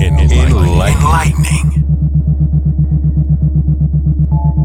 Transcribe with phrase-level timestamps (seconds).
[0.00, 1.84] Enlightening.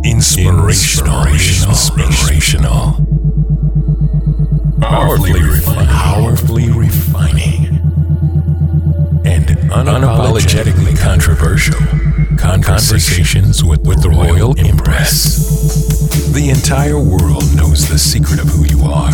[0.03, 1.27] Inspirational.
[1.27, 3.05] Inspirational.
[4.79, 5.87] Powerfully refining.
[5.87, 7.65] Powerfully refining.
[9.25, 11.79] And unapologetically controversial.
[12.37, 16.31] Conversations with, with the Royal Empress.
[16.33, 19.11] The entire world knows the secret of who you are.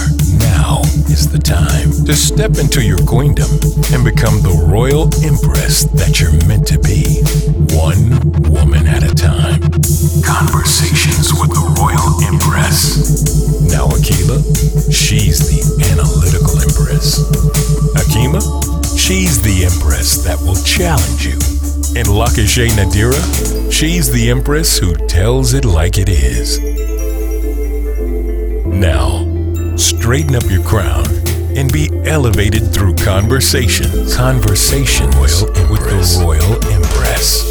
[0.52, 3.48] Now is the time to step into your queendom
[3.96, 7.24] and become the Royal Empress that you're meant to be.
[7.72, 8.20] One
[8.52, 9.64] woman at a time.
[10.20, 13.00] Conversations with the Royal Empress.
[13.72, 14.44] Now, Akila,
[14.92, 17.24] she's the analytical Empress.
[17.96, 18.44] Hakima,
[18.98, 21.40] she's the Empress that will challenge you.
[21.96, 26.60] And Lakashay Nadira, she's the Empress who tells it like it is.
[28.68, 29.21] Now,
[30.12, 31.06] straighten up your crown
[31.56, 33.90] and be elevated through conversation.
[34.12, 37.50] Conversations with the Royal Empress.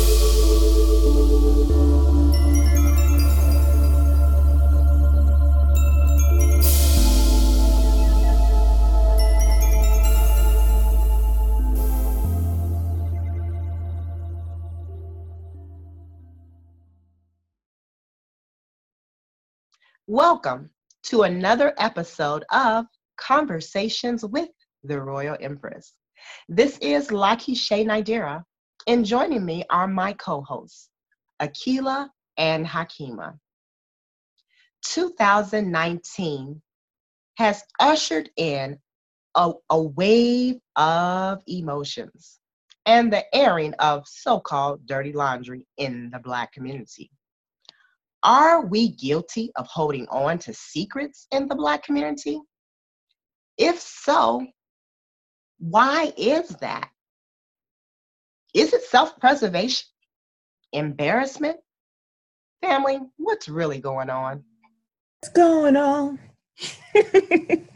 [20.07, 20.69] Welcome
[21.05, 24.49] to another episode of Conversations with
[24.85, 25.95] the Royal Empress.
[26.49, 28.43] This is Laki Shay Naidira,
[28.87, 30.91] and joining me are my co hosts,
[31.41, 33.39] Akila and Hakima.
[34.85, 36.63] 2019
[37.37, 38.79] has ushered in
[39.35, 42.39] a, a wave of emotions
[42.87, 47.11] and the airing of so called dirty laundry in the Black community.
[48.23, 52.39] Are we guilty of holding on to secrets in the Black community?
[53.57, 54.47] If so,
[55.59, 56.91] why is that?
[58.55, 59.87] Is it self preservation?
[60.73, 61.59] Embarrassment?
[62.63, 64.45] Family, what's really going on?
[65.21, 66.19] What's going on?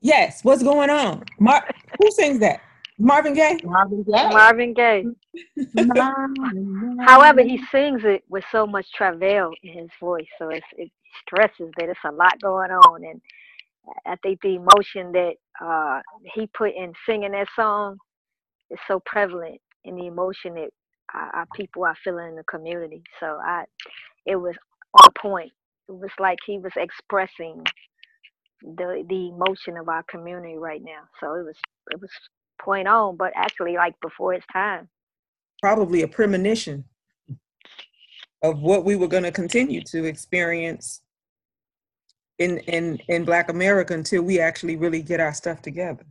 [0.00, 1.24] yes, what's going on?
[1.38, 1.66] Mar-
[1.98, 2.60] who sings that?
[2.98, 3.58] Marvin Gaye?
[3.64, 4.28] Marvin Gaye.
[4.28, 5.04] Marvin Gaye.
[7.00, 10.90] However, he sings it with so much travail in his voice, so it's, it
[11.22, 13.04] stresses that it's a lot going on.
[13.04, 13.20] And
[14.06, 16.00] I think the emotion that uh,
[16.34, 17.98] he put in singing that song
[18.70, 20.70] is so prevalent in the emotion that
[21.14, 23.02] our, our people are feeling in the community.
[23.20, 23.64] So I,
[24.26, 24.56] it was
[24.94, 25.52] on point.
[25.88, 27.64] It was like he was expressing
[28.62, 31.02] the the emotion of our community right now.
[31.20, 31.56] So it was
[31.92, 32.10] it was
[32.62, 34.88] point on, but actually like before its time.
[35.60, 36.84] Probably a premonition
[38.42, 41.02] of what we were going to continue to experience
[42.38, 46.06] in in in Black America until we actually really get our stuff together.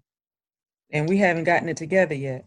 [0.92, 2.46] And we haven't gotten it together yet.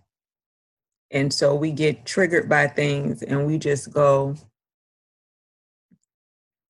[1.11, 4.35] And so we get triggered by things and we just go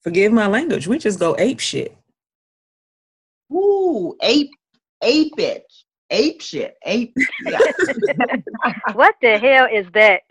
[0.03, 1.97] forgive my language, we just go ape shit.
[3.53, 4.51] Ooh, ape,
[5.03, 5.65] ape it
[6.13, 6.77] ape shit.
[6.85, 7.17] Ape.
[7.45, 7.59] Yeah.
[8.93, 10.23] what the hell is that?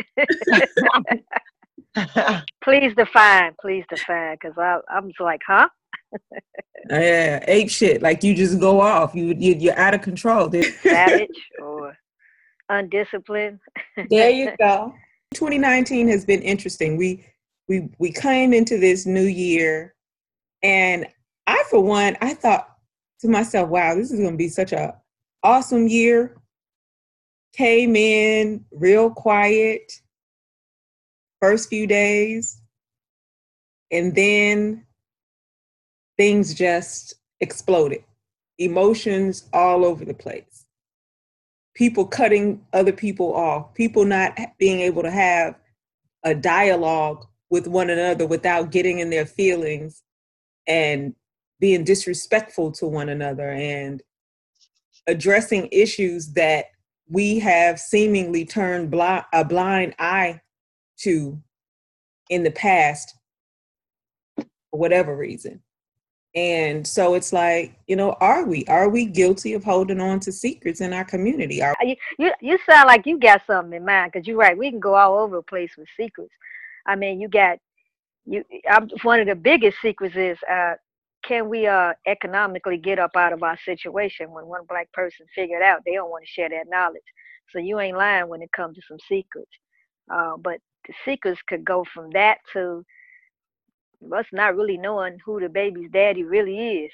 [2.64, 3.54] please define.
[3.60, 4.58] Please define, because
[4.90, 5.68] I'm just like, huh?
[6.14, 6.18] Uh,
[6.90, 8.02] yeah, ape shit.
[8.02, 9.14] Like you just go off.
[9.14, 10.50] You, you you're out of control.
[10.82, 11.30] Savage
[11.62, 11.98] or
[12.70, 13.60] undisciplined.
[14.10, 14.94] there you go.
[15.34, 16.98] 2019 has been interesting.
[16.98, 17.26] We
[17.68, 19.96] we we came into this new year,
[20.64, 21.06] and
[21.48, 22.68] I, for one, I thought
[23.22, 25.01] to myself, "Wow, this is going to be such a
[25.44, 26.36] awesome year.
[27.54, 29.92] Came in real quiet
[31.42, 32.62] first few days.
[33.92, 34.86] And then
[36.18, 38.04] things just exploded.
[38.58, 40.66] Emotions all over the place.
[41.74, 45.56] People cutting other people off, people not being able to have
[46.24, 50.04] a dialogue with one another without getting in their feelings
[50.68, 51.16] and
[51.60, 54.02] being disrespectful to one another and
[55.08, 56.66] addressing issues that
[57.10, 58.94] we have seemingly turned
[59.34, 60.40] a blind eye
[61.00, 61.38] to
[62.30, 63.14] in the past
[64.38, 65.62] for whatever reason.
[66.34, 70.32] And so it's like, you know, are we are we guilty of holding on to
[70.32, 71.62] secrets in our community?
[71.62, 74.58] Are you you, you sound like you got something in mind because you're right.
[74.58, 76.32] We can go all over the place with secrets.
[76.86, 77.58] I mean, you got
[78.26, 78.46] you.
[78.70, 80.76] I'm, one of the biggest secrets is uh,
[81.24, 85.62] can we uh economically get up out of our situation when one black person figured
[85.62, 87.02] out they don't want to share that knowledge
[87.52, 89.52] so you ain't lying when it comes to some secrets
[90.14, 92.84] uh, but the secrets could go from that to
[94.16, 96.92] us not really knowing who the baby's daddy really is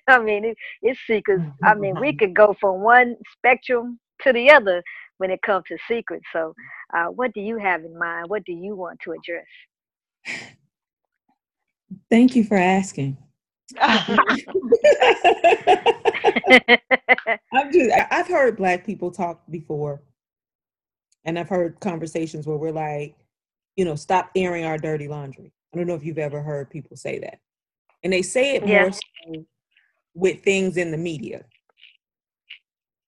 [0.08, 4.50] i mean it, it's secrets i mean we could go from one spectrum to the
[4.50, 4.82] other
[5.18, 6.24] when it comes to secrets.
[6.32, 6.54] So,
[6.96, 8.28] uh, what do you have in mind?
[8.28, 9.46] What do you want to address?
[12.10, 13.16] Thank you for asking.
[17.52, 20.02] I'm just, I've heard Black people talk before,
[21.24, 23.16] and I've heard conversations where we're like,
[23.76, 25.52] you know, stop airing our dirty laundry.
[25.72, 27.40] I don't know if you've ever heard people say that.
[28.02, 28.82] And they say it Yeah.
[28.82, 29.46] more so
[30.14, 31.44] with things in the media.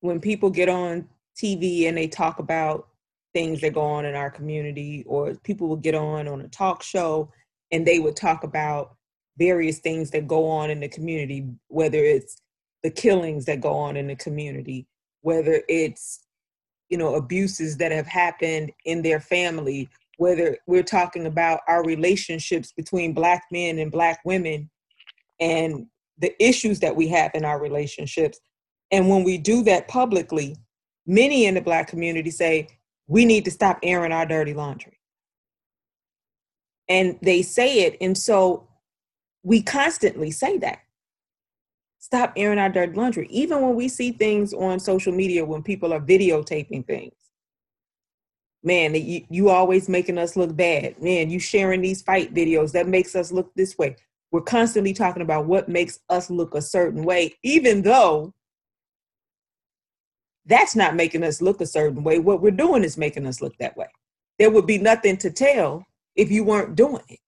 [0.00, 1.08] When people get on
[1.40, 2.88] TV and they talk about
[3.34, 6.82] things that go on in our community, or people will get on on a talk
[6.82, 7.30] show
[7.70, 8.95] and they would talk about
[9.38, 12.36] various things that go on in the community, whether it's
[12.82, 14.86] the killings that go on in the community,
[15.22, 16.20] whether it's
[16.88, 19.88] you know abuses that have happened in their family,
[20.18, 24.70] whether we're talking about our relationships between black men and black women
[25.40, 25.86] and
[26.18, 28.40] the issues that we have in our relationships.
[28.90, 30.56] And when we do that publicly,
[31.06, 32.68] many in the black community say,
[33.06, 34.98] we need to stop airing our dirty laundry.
[36.88, 37.96] And they say it.
[38.00, 38.68] And so
[39.46, 40.80] we constantly say that.
[42.00, 43.28] Stop airing our dirty laundry.
[43.30, 47.14] Even when we see things on social media, when people are videotaping things,
[48.64, 51.00] man, you, you always making us look bad.
[51.00, 53.94] Man, you sharing these fight videos that makes us look this way.
[54.32, 58.34] We're constantly talking about what makes us look a certain way, even though
[60.44, 62.18] that's not making us look a certain way.
[62.18, 63.86] What we're doing is making us look that way.
[64.40, 67.20] There would be nothing to tell if you weren't doing it.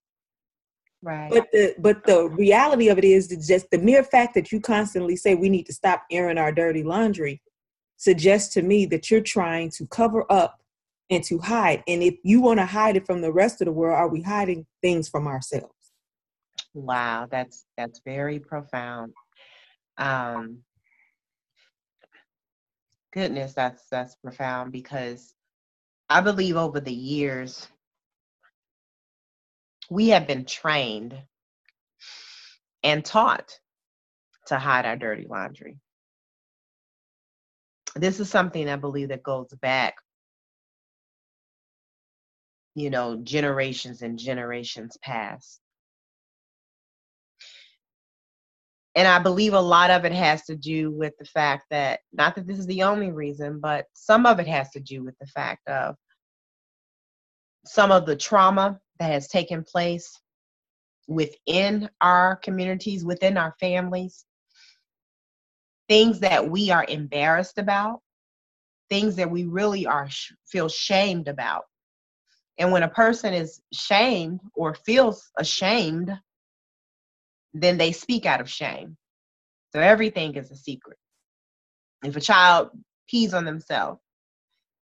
[1.03, 1.31] Right.
[1.31, 4.61] But the but the reality of it is that just the mere fact that you
[4.61, 7.41] constantly say we need to stop airing our dirty laundry
[7.97, 10.59] suggests to me that you're trying to cover up
[11.11, 11.83] and to hide.
[11.87, 14.23] And if you want to hide it from the rest of the world, are we
[14.23, 15.73] hiding things from ourselves?
[16.75, 19.13] Wow, that's that's very profound.
[19.99, 20.59] Um,
[23.13, 25.35] goodness, that's that's profound because
[26.09, 27.69] I believe over the years
[29.91, 31.15] we have been trained
[32.83, 33.59] and taught
[34.47, 35.79] to hide our dirty laundry.
[37.97, 39.97] This is something I believe that goes back,
[42.75, 45.61] you know, generations and generations past.
[48.95, 52.35] And I believe a lot of it has to do with the fact that, not
[52.35, 55.27] that this is the only reason, but some of it has to do with the
[55.27, 55.95] fact of
[57.65, 60.19] some of the trauma that has taken place
[61.07, 64.25] within our communities, within our families,
[65.89, 68.01] things that we are embarrassed about,
[68.91, 70.09] things that we really are
[70.47, 71.65] feel shamed about.
[72.59, 76.13] And when a person is shamed or feels ashamed,
[77.55, 78.97] then they speak out of shame.
[79.73, 80.99] So everything is a secret.
[82.05, 82.71] If a child
[83.09, 84.01] pees on themselves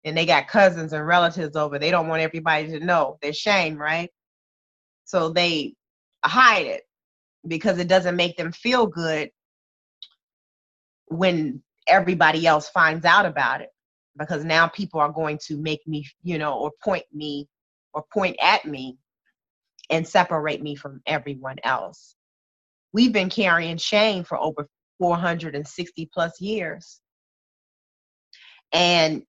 [0.06, 3.18] and they got cousins and relatives over, they don't want everybody to know.
[3.22, 4.10] They're shame, right?
[5.06, 5.76] So they
[6.26, 6.84] hide it
[7.48, 9.30] because it doesn't make them feel good
[11.08, 13.70] when everybody else finds out about it.
[14.18, 17.48] Because now people are going to make me, you know, or point me
[17.94, 18.98] or point at me
[19.90, 22.16] and separate me from everyone else.
[22.94, 24.68] We've been carrying shame for over
[25.00, 27.02] 460 plus years.
[28.72, 29.24] And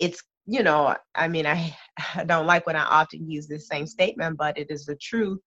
[0.00, 1.76] it's, you know, I mean, I,
[2.14, 5.40] I don't like when I often use this same statement, but it is the truth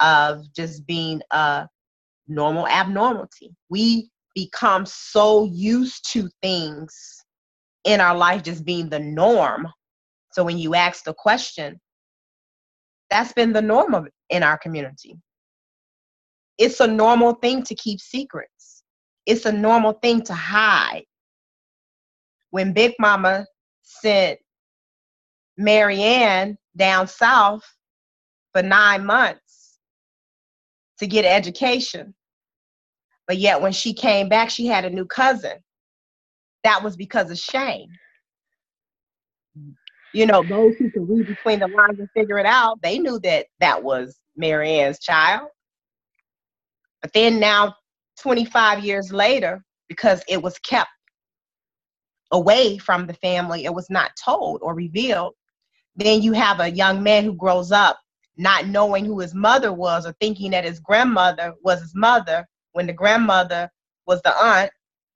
[0.00, 1.68] of just being a
[2.28, 3.54] normal abnormality.
[3.68, 6.94] We become so used to things
[7.84, 9.68] in our life just being the norm.
[10.32, 11.80] So when you ask the question,
[13.10, 15.16] that's been the norm of, in our community.
[16.58, 18.82] It's a normal thing to keep secrets.
[19.26, 21.04] It's a normal thing to hide.
[22.50, 23.46] When Big Mama
[23.84, 24.40] sent
[25.56, 27.64] Marianne down south
[28.52, 29.78] for nine months
[30.98, 32.14] to get education,
[33.26, 35.58] but yet when she came back, she had a new cousin.
[36.64, 37.88] That was because of shame.
[40.12, 43.18] You know, those who could read between the lines and figure it out, they knew
[43.20, 45.48] that that was Marianne's child.
[47.02, 47.74] But then now,
[48.20, 50.88] 25 years later, because it was kept
[52.34, 55.34] away from the family, it was not told or revealed,
[55.96, 57.98] then you have a young man who grows up
[58.36, 62.86] not knowing who his mother was or thinking that his grandmother was his mother when
[62.86, 63.70] the grandmother
[64.06, 64.70] was the aunt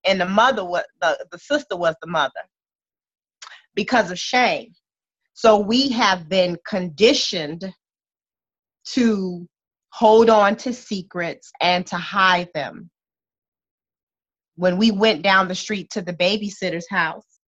[0.06, 2.40] and the mother was the, the sister was the mother
[3.74, 4.72] because of shame.
[5.34, 7.72] So we have been conditioned
[8.92, 9.48] to
[9.90, 12.88] hold on to secrets and to hide them.
[14.58, 17.38] When we went down the street to the babysitter's house,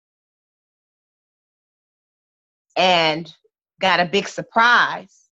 [2.76, 3.32] and
[3.80, 5.28] got a big surprise.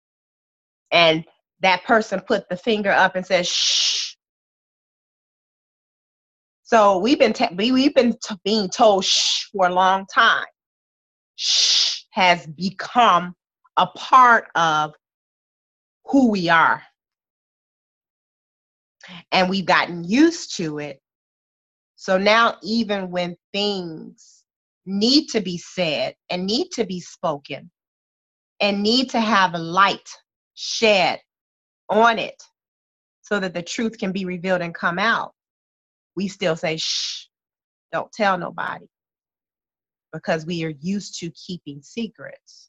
[0.93, 1.25] And
[1.61, 4.15] that person put the finger up and said shh.
[6.63, 10.47] So we've been we, we've been t- being told shh for a long time.
[11.37, 13.35] Shh has become
[13.77, 14.95] a part of
[16.07, 16.83] who we are.
[19.33, 21.01] And we've gotten used to it
[22.05, 24.45] so now even when things
[24.85, 27.71] need to be said and need to be spoken
[28.61, 30.07] and need to have a light
[30.53, 31.19] shed
[31.89, 32.43] on it
[33.23, 35.33] so that the truth can be revealed and come out,
[36.15, 37.27] we still say, shh,
[37.91, 38.85] don't tell nobody
[40.13, 42.69] because we are used to keeping secrets.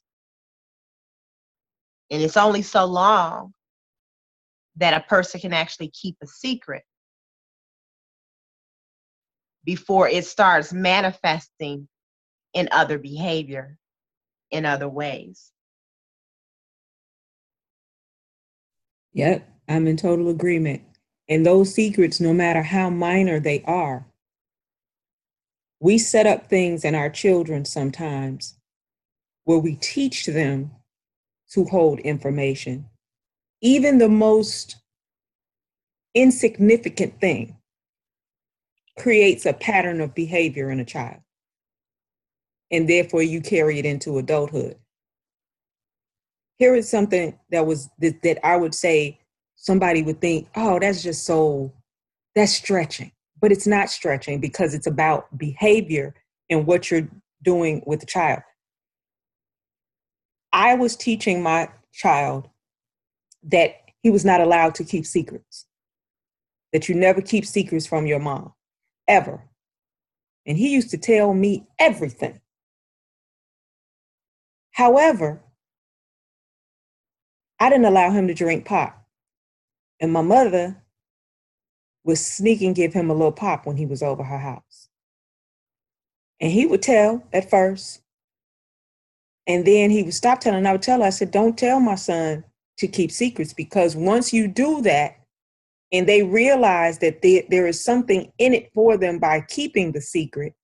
[2.10, 3.52] And it's only so long
[4.76, 6.84] that a person can actually keep a secret
[9.66, 11.88] before it starts manifesting
[12.54, 13.76] in other behavior
[14.50, 15.50] in other ways.
[19.12, 20.82] Yep, I'm in total agreement.
[21.28, 24.06] And those secrets, no matter how minor they are,
[25.80, 28.56] we set up things in our children sometimes
[29.44, 30.70] where we teach them
[31.50, 32.86] to hold information,
[33.60, 34.76] even the most
[36.14, 37.56] insignificant thing
[38.96, 41.20] creates a pattern of behavior in a child.
[42.70, 44.76] And therefore, you carry it into adulthood.
[46.58, 49.20] Here is something that was that, that I would say
[49.56, 51.72] somebody would think, oh, that's just so,
[52.34, 53.12] that's stretching.
[53.40, 56.14] But it's not stretching because it's about behavior
[56.48, 57.08] and what you're
[57.42, 58.42] doing with the child.
[60.52, 62.48] I was teaching my child
[63.44, 65.66] that he was not allowed to keep secrets,
[66.72, 68.52] that you never keep secrets from your mom
[69.08, 69.42] ever.
[70.46, 72.40] And he used to tell me everything.
[74.72, 75.40] However,
[77.58, 79.02] I didn't allow him to drink pop.
[80.00, 80.82] And my mother
[82.04, 84.88] would sneak and give him a little pop when he was over her house.
[86.40, 88.02] And he would tell at first.
[89.46, 90.66] And then he would stop telling.
[90.66, 92.44] I would tell her, I said, don't tell my son
[92.78, 95.16] to keep secrets because once you do that,
[95.92, 100.00] and they realize that they, there is something in it for them by keeping the
[100.00, 100.54] secret,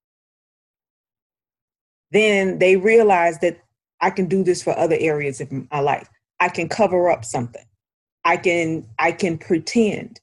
[2.10, 3.58] then they realize that
[4.00, 6.08] I can do this for other areas of my life.
[6.40, 7.64] I can cover up something.
[8.24, 10.20] I can I can pretend.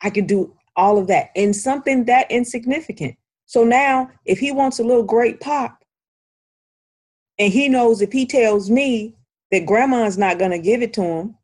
[0.00, 3.16] I can do all of that in something that insignificant.
[3.46, 5.82] So now if he wants a little great pop
[7.38, 9.14] and he knows if he tells me
[9.50, 11.34] that grandma's not going to give it to him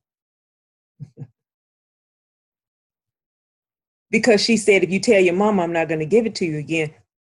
[4.11, 6.44] because she said if you tell your mom I'm not going to give it to
[6.44, 6.92] you again,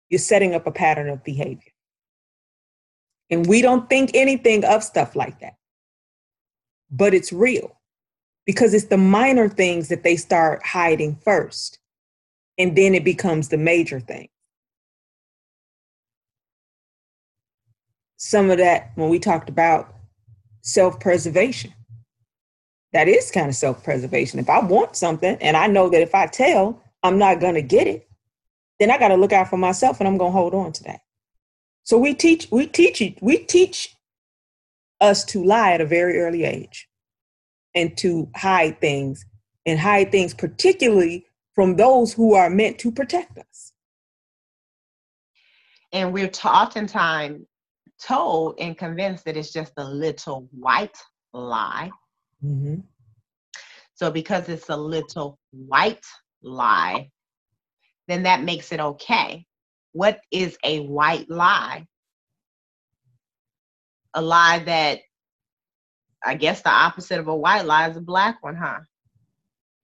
[0.09, 1.71] you're setting up a pattern of behavior.
[3.29, 5.55] And we don't think anything of stuff like that.
[6.89, 7.77] But it's real
[8.45, 11.79] because it's the minor things that they start hiding first.
[12.57, 14.29] And then it becomes the major thing.
[18.17, 19.95] Some of that, when we talked about
[20.61, 21.73] self preservation,
[22.93, 24.39] that is kind of self preservation.
[24.39, 27.61] If I want something and I know that if I tell, I'm not going to
[27.61, 28.07] get it,
[28.79, 30.83] then I got to look out for myself and I'm going to hold on to
[30.83, 31.01] that.
[31.83, 33.95] So we teach, we teach, we teach
[35.01, 36.87] us to lie at a very early age
[37.75, 39.25] and to hide things
[39.65, 43.73] and hide things, particularly from those who are meant to protect us.
[45.91, 47.45] And we're t- oftentimes
[48.01, 50.97] told and convinced that it's just a little white
[51.33, 51.89] lie.
[52.43, 52.81] Mm-hmm.
[53.95, 56.05] So, because it's a little white
[56.41, 57.09] lie,
[58.07, 59.45] then that makes it okay.
[59.91, 61.85] What is a white lie?
[64.13, 64.99] A lie that
[66.23, 68.79] I guess the opposite of a white lie is a black one, huh?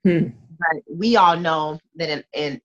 [0.03, 0.27] Hmm.
[0.59, 2.61] But we all know that in, in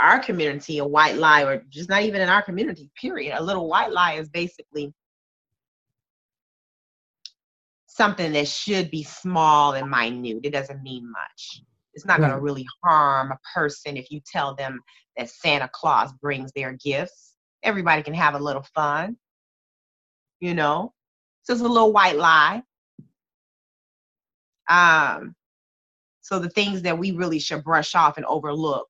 [0.00, 3.68] our community, a white lie, or just not even in our community, period, a little
[3.68, 4.92] white lie is basically
[7.98, 10.38] something that should be small and minute.
[10.44, 11.62] It doesn't mean much.
[11.94, 14.78] It's not going to really harm a person if you tell them
[15.16, 17.34] that Santa Claus brings their gifts.
[17.64, 19.16] Everybody can have a little fun,
[20.38, 20.92] you know.
[21.42, 22.62] So it's a little white lie.
[24.70, 25.34] Um,
[26.20, 28.86] so the things that we really should brush off and overlook,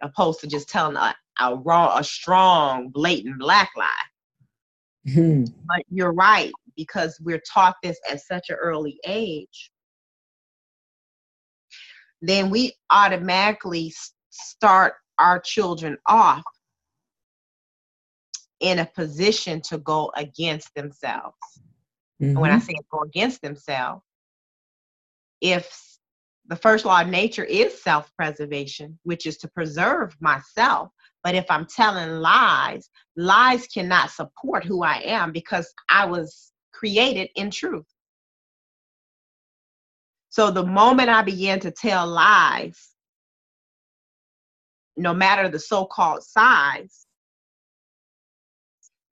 [0.00, 3.88] opposed to just telling a, a raw, a strong, blatant black lie.
[5.08, 5.52] Mm-hmm.
[5.66, 9.70] But you're right because we're taught this at such an early age
[12.22, 13.92] then we automatically
[14.30, 16.42] start our children off
[18.60, 21.36] in a position to go against themselves.
[22.34, 22.60] And when I Mhm.
[22.60, 24.02] say go against themselves,
[25.40, 25.70] if
[26.48, 30.90] the first law of nature is self preservation, which is to preserve myself,
[31.22, 37.30] but if I'm telling lies, lies cannot support who I am because I was created
[37.36, 37.86] in truth.
[40.28, 42.90] So the moment I began to tell lies,
[44.96, 47.06] no matter the so called size,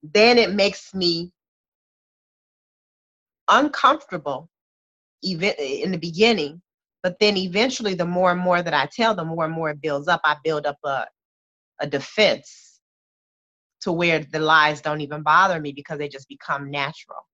[0.03, 1.33] then it makes me
[3.49, 4.51] uncomfortable
[5.23, 6.61] even in the beginning.
[7.03, 9.81] But then eventually the more and more that i tell the more and more it
[9.81, 10.21] builds up.
[10.25, 11.07] I build up a,
[11.81, 12.81] a defense
[13.83, 17.27] to where the lies don't even bother me because they just become natural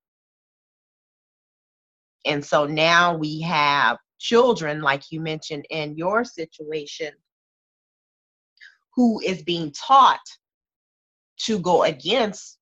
[2.24, 7.12] and so now we have children like you mentioned in your situation
[8.94, 10.20] who is being taught
[11.38, 12.58] to go against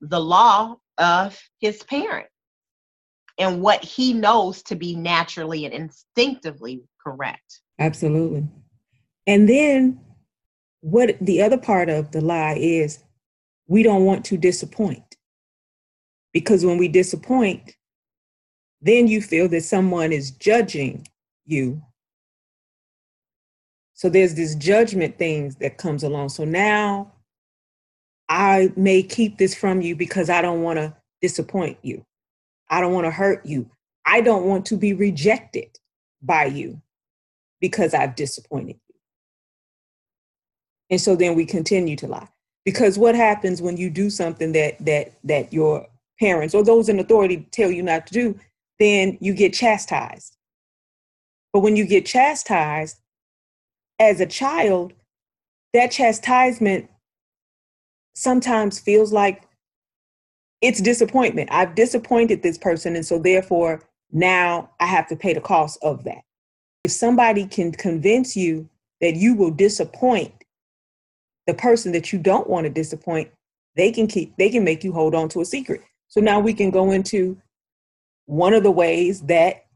[0.00, 2.28] the law of his parent
[3.38, 7.60] and what he knows to be naturally and instinctively correct.
[7.78, 8.46] Absolutely.
[9.26, 10.00] And then
[10.80, 13.02] what the other part of the lie is
[13.66, 15.16] we don't want to disappoint.
[16.32, 17.74] Because when we disappoint,
[18.82, 21.06] then you feel that someone is judging
[21.46, 21.80] you.
[23.94, 26.30] So there's this judgment things that comes along.
[26.30, 27.12] So now
[28.28, 32.04] I may keep this from you because I don't want to disappoint you.
[32.68, 33.70] I don't want to hurt you.
[34.04, 35.78] I don't want to be rejected
[36.20, 36.82] by you
[37.60, 38.94] because I've disappointed you.
[40.90, 42.28] And so then we continue to lie.
[42.64, 45.86] Because what happens when you do something that that that your
[46.18, 48.40] parents or those in authority tell you not to do,
[48.82, 50.36] then you get chastised.
[51.52, 52.98] But when you get chastised
[53.98, 54.92] as a child,
[55.72, 56.90] that chastisement
[58.14, 59.44] sometimes feels like
[60.60, 61.50] it's disappointment.
[61.52, 66.04] I've disappointed this person, and so therefore now I have to pay the cost of
[66.04, 66.22] that.
[66.84, 68.68] If somebody can convince you
[69.00, 70.32] that you will disappoint
[71.46, 73.30] the person that you don't want to disappoint,
[73.76, 75.82] they can keep they can make you hold on to a secret.
[76.08, 77.40] So now we can go into
[78.32, 79.66] one of the ways that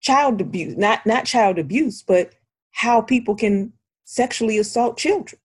[0.00, 2.32] child abuse, not not child abuse, but
[2.72, 3.72] how people can
[4.04, 5.40] sexually assault children.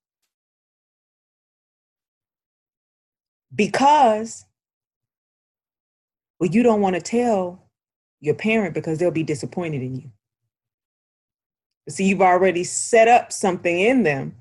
[3.54, 4.44] because
[6.38, 7.68] well you don't want to tell
[8.20, 10.10] your parent because they'll be disappointed in you.
[11.88, 14.36] See you've already set up something in them.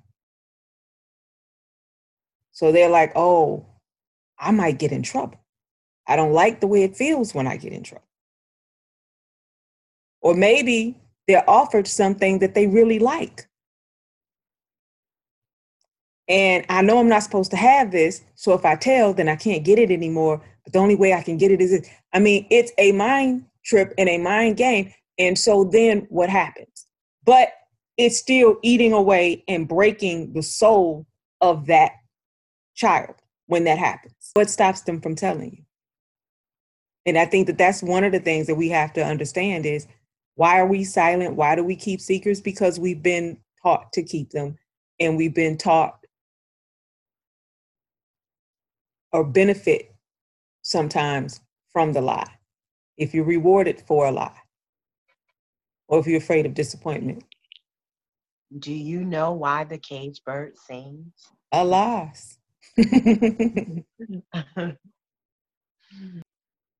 [2.52, 3.66] So they're like oh
[4.40, 5.40] i might get in trouble
[6.08, 8.04] i don't like the way it feels when i get in trouble
[10.22, 13.48] or maybe they're offered something that they really like
[16.28, 18.24] and I know I'm not supposed to have this.
[18.36, 20.42] So if I tell, then I can't get it anymore.
[20.64, 21.90] But the only way I can get it is, this.
[22.14, 24.94] I mean, it's a mind trip and a mind game.
[25.18, 26.88] And so then what happens?
[27.24, 27.50] But
[27.98, 31.06] it's still eating away and breaking the soul
[31.42, 31.94] of that
[32.76, 33.16] child
[33.48, 34.14] when that happens.
[34.34, 35.64] What stops them from telling you?
[37.08, 39.88] And I think that that's one of the things that we have to understand is
[40.36, 41.36] why are we silent?
[41.36, 42.42] Why do we keep secrets?
[42.42, 44.58] Because we've been taught to keep them
[45.00, 45.98] and we've been taught
[49.14, 49.96] or benefit
[50.64, 51.40] sometimes
[51.72, 52.30] from the lie
[52.98, 54.36] if you're rewarded for a lie
[55.88, 57.24] or if you're afraid of disappointment.
[58.60, 61.14] Do you know why the cage bird sings?
[61.54, 62.38] Alas.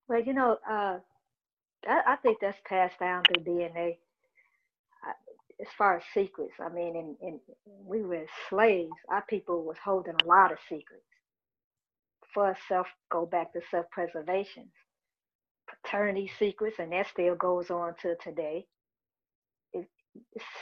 [0.10, 1.00] Well, you know, uh,
[1.88, 3.98] I, I think that's passed down through DNA.
[5.04, 5.12] I,
[5.62, 7.40] as far as secrets, I mean, in
[7.86, 8.92] we were slaves.
[9.10, 11.04] Our people was holding a lot of secrets.
[12.34, 14.70] For self, go back to self-preservation,
[15.84, 18.68] paternity secrets, and that still goes on to today.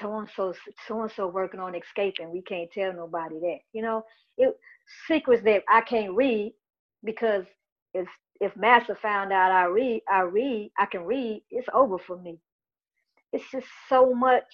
[0.02, 0.54] So and so,
[0.88, 3.60] so and so working on escaping, we can't tell nobody that.
[3.74, 4.06] You know,
[4.38, 4.56] it
[5.08, 6.54] secrets that I can't read
[7.04, 7.46] because
[7.94, 8.08] if
[8.42, 12.40] if Master found out I read, I read, I can read, it's over for me.
[13.34, 14.46] It's just so much.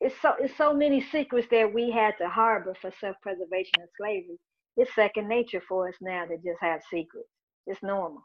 [0.00, 4.38] It's so it's so many secrets that we had to harbor for self-preservation and slavery.
[4.76, 7.28] It's second nature for us now to just have secrets.
[7.66, 8.22] It's normal.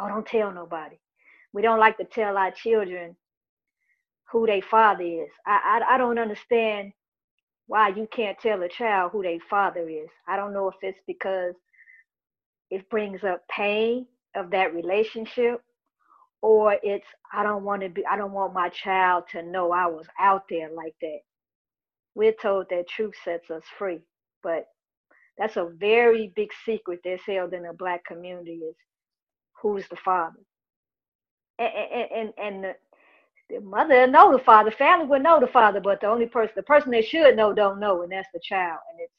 [0.00, 0.98] Oh, don't tell nobody.
[1.52, 3.16] We don't like to tell our children
[4.32, 5.30] who their father is.
[5.46, 6.92] I, I I don't understand
[7.68, 10.10] why you can't tell a child who their father is.
[10.28, 11.54] I don't know if it's because
[12.70, 15.62] it brings up pain of that relationship
[16.42, 19.86] or it's i don't want to be i don't want my child to know i
[19.86, 21.18] was out there like that
[22.14, 24.00] we're told that truth sets us free
[24.42, 24.66] but
[25.38, 28.74] that's a very big secret that's held in the black community is
[29.60, 30.38] who's the father.
[31.58, 31.70] And
[32.14, 32.74] and and, the,
[33.48, 36.62] the mother know the father, family will know the father, but the only person, the
[36.62, 38.78] person they should know, don't know, and that's the child.
[38.90, 39.12] And it's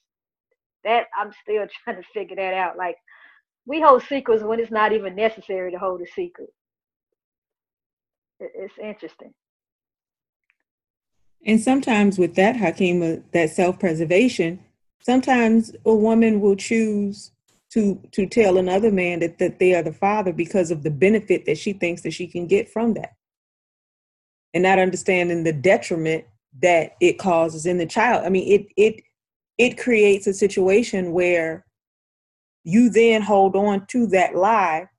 [0.84, 2.78] that I'm still trying to figure that out.
[2.78, 2.98] Like
[3.68, 6.50] we hold secrets when it's not even necessary to hold a secret.
[8.40, 9.34] It's interesting.
[11.46, 14.60] And sometimes with that, Hakima, uh, that self-preservation,
[15.02, 17.32] sometimes a woman will choose
[17.70, 21.46] to to tell another man that, that they are the father because of the benefit
[21.46, 23.14] that she thinks that she can get from that.
[24.54, 26.24] And not understanding the detriment
[26.62, 28.26] that it causes in the child.
[28.26, 29.04] I mean, it it
[29.58, 31.67] it creates a situation where
[32.68, 34.90] you then hold on to that lie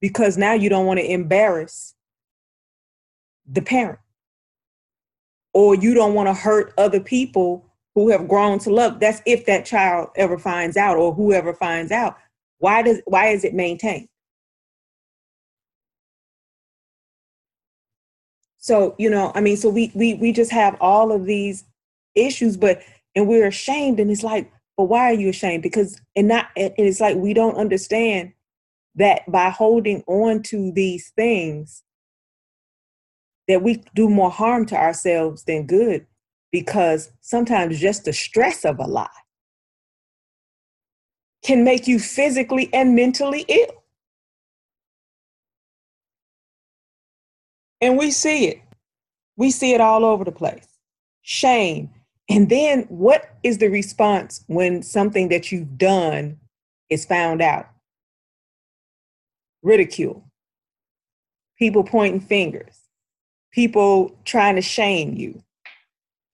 [0.00, 1.96] because now you don't want to embarrass
[3.44, 3.98] the parent.
[5.52, 9.00] Or you don't want to hurt other people who have grown to love.
[9.00, 12.16] That's if that child ever finds out or whoever finds out.
[12.58, 14.08] Why does why is it maintained?
[18.58, 21.64] So you know i mean so we we we just have all of these
[22.14, 22.80] issues but
[23.14, 26.72] and we're ashamed and it's like but why are you ashamed because and not and
[26.78, 28.32] it's like we don't understand
[28.94, 31.82] that by holding on to these things
[33.48, 36.06] that we do more harm to ourselves than good
[36.50, 39.08] because sometimes just the stress of a lie
[41.42, 43.84] can make you physically and mentally ill.
[47.80, 48.62] And we see it.
[49.36, 50.66] We see it all over the place.
[51.22, 51.90] Shame.
[52.28, 56.38] And then what is the response when something that you've done
[56.90, 57.68] is found out?
[59.62, 60.24] Ridicule.
[61.58, 62.86] People pointing fingers
[63.56, 65.42] people trying to shame you,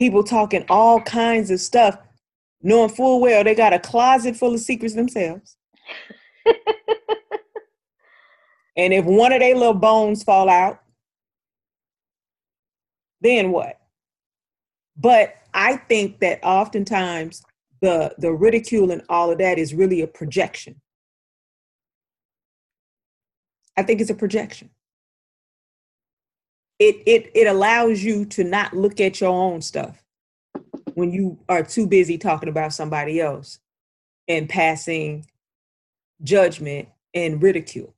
[0.00, 1.96] people talking all kinds of stuff,
[2.62, 5.56] knowing full well they got a closet full of secrets themselves.
[8.76, 10.80] and if one of their little bones fall out,
[13.20, 13.78] then what?
[15.02, 17.42] But I think that oftentimes
[17.82, 20.80] the the ridicule and all of that is really a projection.
[23.76, 24.70] I think it's a projection
[26.82, 30.02] it it it allows you to not look at your own stuff
[30.94, 33.60] when you are too busy talking about somebody else
[34.26, 35.24] and passing
[36.24, 37.94] judgment and ridicule.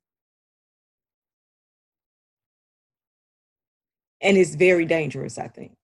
[4.21, 5.75] And it's very dangerous, I think,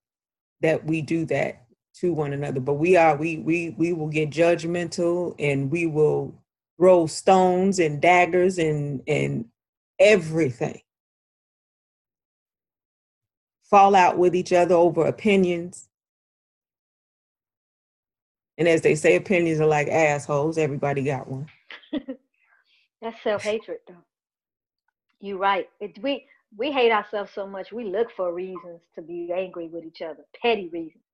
[0.62, 1.64] that we do that
[1.96, 2.60] to one another.
[2.60, 6.34] But we are, we we we will get judgmental and we will
[6.78, 9.46] throw stones and daggers and and
[9.98, 10.80] everything
[13.72, 15.88] fall out with each other over opinions.
[18.58, 20.58] And as they say, opinions are like assholes.
[20.58, 21.46] Everybody got one.
[23.00, 24.04] That's self hatred, though.
[25.20, 25.70] You're right.
[25.80, 27.72] It, we we hate ourselves so much.
[27.72, 31.04] We look for reasons to be angry with each other, petty reasons.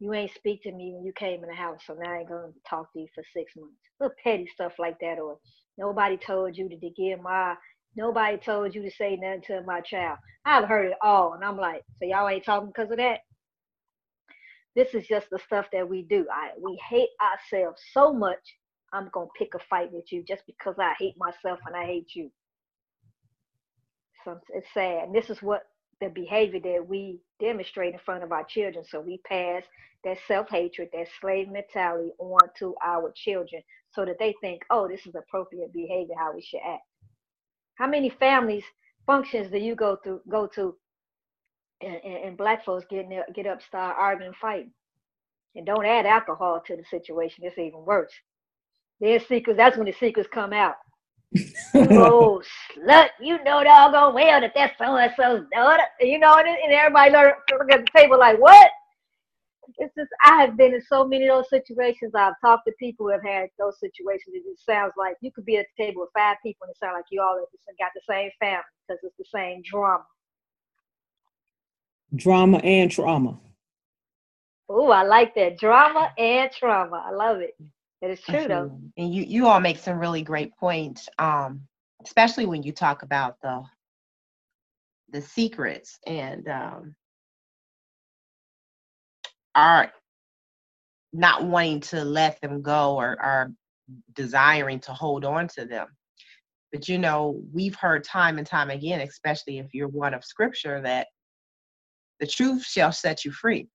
[0.00, 2.28] You ain't speak to me when you came in the house, so now I ain't
[2.28, 3.74] gonna talk to you for six months.
[4.00, 5.38] Little petty stuff like that, or
[5.76, 7.56] nobody told you to give my
[7.96, 10.18] Nobody told you to say nothing to my child.
[10.44, 11.32] I've heard it all.
[11.34, 13.20] And I'm like, so y'all ain't talking because of that?
[14.76, 16.24] This is just the stuff that we do.
[16.32, 18.38] I we hate ourselves so much.
[18.92, 22.14] I'm gonna pick a fight with you just because I hate myself and I hate
[22.14, 22.30] you.
[24.50, 25.04] It's sad.
[25.04, 25.66] And this is what
[26.00, 28.84] the behavior that we demonstrate in front of our children.
[28.88, 29.62] So we pass
[30.04, 33.62] that self-hatred, that slave mentality on to our children
[33.92, 36.82] so that they think, oh, this is appropriate behavior, how we should act.
[37.74, 38.64] How many families
[39.06, 40.76] functions do you go through go to
[41.80, 44.72] and, and, and black folks get get up, start arguing, fighting?
[45.54, 47.44] And don't add alcohol to the situation.
[47.44, 48.12] It's even worse.
[49.00, 49.56] There's secrets.
[49.56, 50.74] That's when the secrets come out.
[51.74, 52.42] Oh,
[52.76, 55.82] slut, you know doggone well that that's so and so's daughter.
[56.00, 58.70] You know, and, and everybody look at the table like, what?
[59.76, 62.12] it's just I have been in so many of those situations.
[62.14, 64.34] I've talked to people who have had those situations.
[64.34, 66.78] It just sounds like you could be at the table with five people and it
[66.78, 67.38] sounds like you all
[67.78, 70.04] got the same family because it's the same drama.
[72.14, 73.38] Drama and trauma.
[74.68, 75.58] Oh, I like that.
[75.58, 77.04] Drama and trauma.
[77.06, 77.56] I love it.
[78.00, 78.80] It is true though.
[78.96, 81.08] And you you all make some really great points.
[81.18, 81.62] Um,
[82.04, 83.62] especially when you talk about the
[85.10, 86.94] the secrets and um
[89.54, 89.92] are
[91.12, 93.50] not wanting to let them go or are
[94.14, 95.88] desiring to hold on to them.
[96.70, 100.80] But you know, we've heard time and time again, especially if you're one of scripture,
[100.82, 101.08] that
[102.20, 103.68] the truth shall set you free.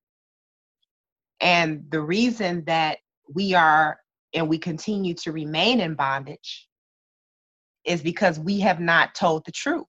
[1.42, 3.00] And the reason that
[3.34, 4.00] we are
[4.34, 6.68] and we continue to remain in bondage
[7.86, 9.86] is because we have not told the truth.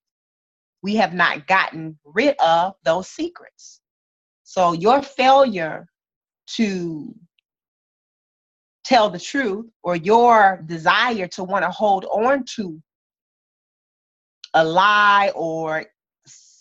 [0.82, 3.80] We have not gotten rid of those secrets.
[4.42, 5.86] So your failure
[6.56, 7.14] to
[8.84, 12.80] tell the truth or your desire to want to hold on to
[14.52, 15.86] a lie or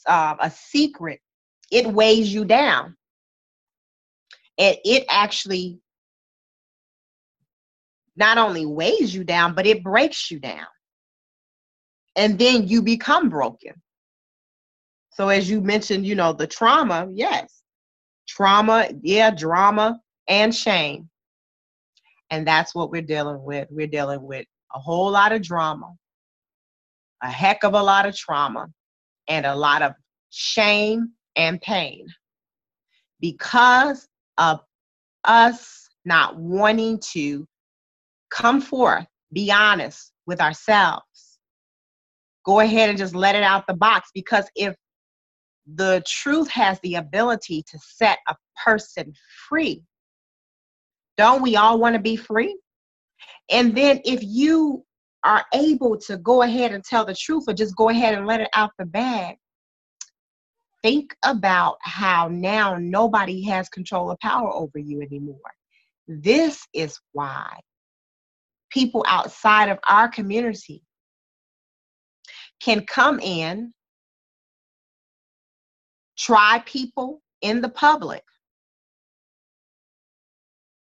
[0.07, 1.19] uh, a secret,
[1.71, 2.95] it weighs you down.
[4.57, 5.79] And it actually
[8.15, 10.67] not only weighs you down, but it breaks you down.
[12.15, 13.73] And then you become broken.
[15.11, 17.61] So, as you mentioned, you know, the trauma, yes,
[18.27, 21.09] trauma, yeah, drama and shame.
[22.29, 23.67] And that's what we're dealing with.
[23.69, 25.93] We're dealing with a whole lot of drama,
[27.21, 28.67] a heck of a lot of trauma,
[29.27, 29.93] and a lot of
[30.31, 32.07] shame and pain
[33.19, 34.61] because of
[35.23, 37.47] us not wanting to
[38.33, 41.39] come forth, be honest with ourselves.
[42.45, 44.75] Go ahead and just let it out the box because if
[45.75, 49.13] the truth has the ability to set a person
[49.47, 49.81] free,
[51.15, 52.57] don't we all want to be free?
[53.49, 54.83] And then if you
[55.23, 58.41] are able to go ahead and tell the truth or just go ahead and let
[58.41, 59.37] it out the bag,
[60.81, 65.37] think about how now nobody has control of power over you anymore.
[66.07, 67.57] This is why
[68.73, 70.81] people outside of our community
[72.59, 73.71] can come in,
[76.17, 78.23] try people in the public.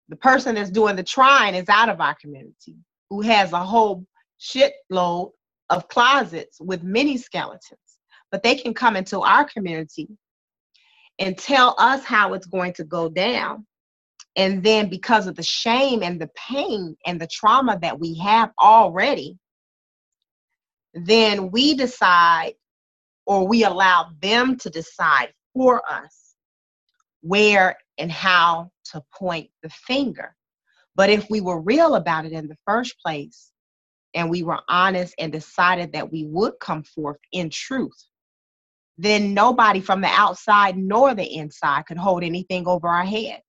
[0.10, 2.76] The person that's doing the trying is out of our community,
[3.10, 4.06] who has a whole
[4.39, 5.32] shitload
[5.70, 7.80] of closets with many skeletons.
[8.32, 10.08] But they can come into our community
[11.17, 13.65] and tell us how it's going to go down
[14.36, 18.52] and then because of the shame and the pain and the trauma that we have
[18.60, 19.38] already,
[20.94, 22.54] then we decide
[23.26, 26.36] or we allow them to decide for us
[27.22, 30.36] where and how to point the finger.
[30.96, 33.52] But if we were real about it in the first place
[34.13, 38.08] and we were honest and decided that we would come forth in truth,
[38.98, 43.41] then nobody from the outside nor the inside could hold anything over our head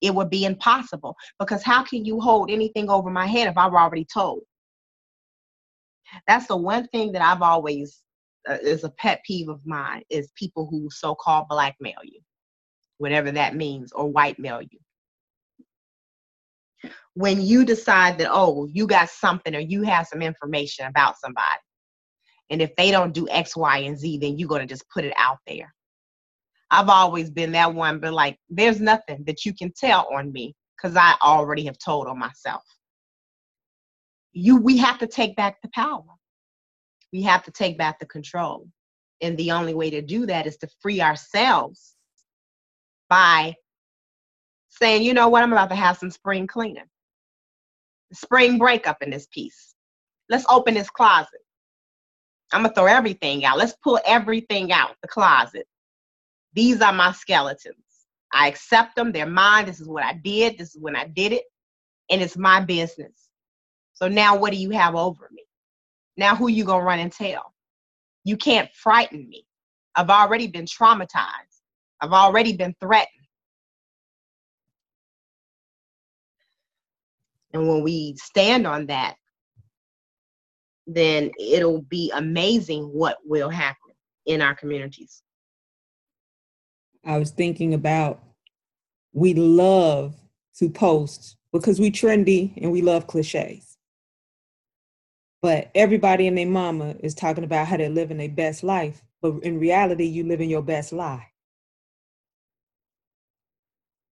[0.00, 3.74] it would be impossible because how can you hold anything over my head if I've
[3.74, 4.40] already told?
[6.26, 8.02] That's the one thing that I've always
[8.48, 12.20] uh, is a pet peeve of mine is people who so-called blackmail you,
[12.98, 14.78] whatever that means, or white mail you.
[17.14, 21.60] When you decide that oh you got something or you have some information about somebody,
[22.50, 25.12] and if they don't do X, Y, and Z, then you're gonna just put it
[25.16, 25.74] out there.
[26.70, 30.54] I've always been that one, but like, there's nothing that you can tell on me
[30.76, 32.62] because I already have told on myself.
[34.32, 36.04] You, we have to take back the power.
[37.12, 38.68] We have to take back the control.
[39.22, 41.94] And the only way to do that is to free ourselves
[43.08, 43.54] by
[44.68, 46.84] saying, you know what, I'm about to have some spring cleaning,
[48.12, 49.74] spring breakup in this piece.
[50.28, 51.40] Let's open this closet.
[52.52, 53.58] I'm gonna throw everything out.
[53.58, 55.66] Let's pull everything out the closet
[56.54, 57.76] these are my skeletons.
[58.32, 59.12] I accept them.
[59.12, 59.66] They're mine.
[59.66, 60.58] This is what I did.
[60.58, 61.44] This is when I did it.
[62.10, 63.28] And it's my business.
[63.94, 65.44] So now what do you have over me?
[66.16, 67.54] Now who you going to run and tell?
[68.24, 69.44] You can't frighten me.
[69.94, 71.62] I've already been traumatized.
[72.00, 73.08] I've already been threatened.
[77.52, 79.16] And when we stand on that,
[80.86, 83.92] then it'll be amazing what will happen
[84.26, 85.22] in our communities.
[87.08, 88.22] I was thinking about
[89.14, 90.14] we love
[90.58, 93.78] to post because we trendy and we love cliches.
[95.40, 99.02] But everybody and their mama is talking about how they're living their best life.
[99.22, 101.28] But in reality, you living your best lie.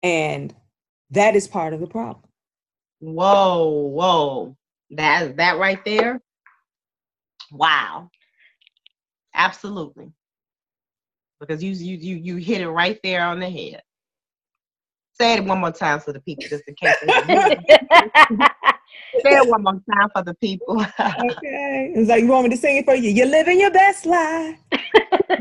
[0.01, 0.55] And
[1.10, 2.23] that is part of the problem.
[2.99, 4.58] Whoa, whoa.
[4.91, 6.21] That that right there.
[7.51, 8.10] Wow.
[9.34, 10.13] Absolutely
[11.39, 13.82] because you you you you hit it right there on the head.
[15.13, 16.93] Say it one more time for the people, just in case.
[19.24, 20.82] Say it one more time for the people.
[20.82, 21.93] okay.
[21.95, 23.12] It's like you want me to sing it for you.
[23.12, 24.60] You're living your best life.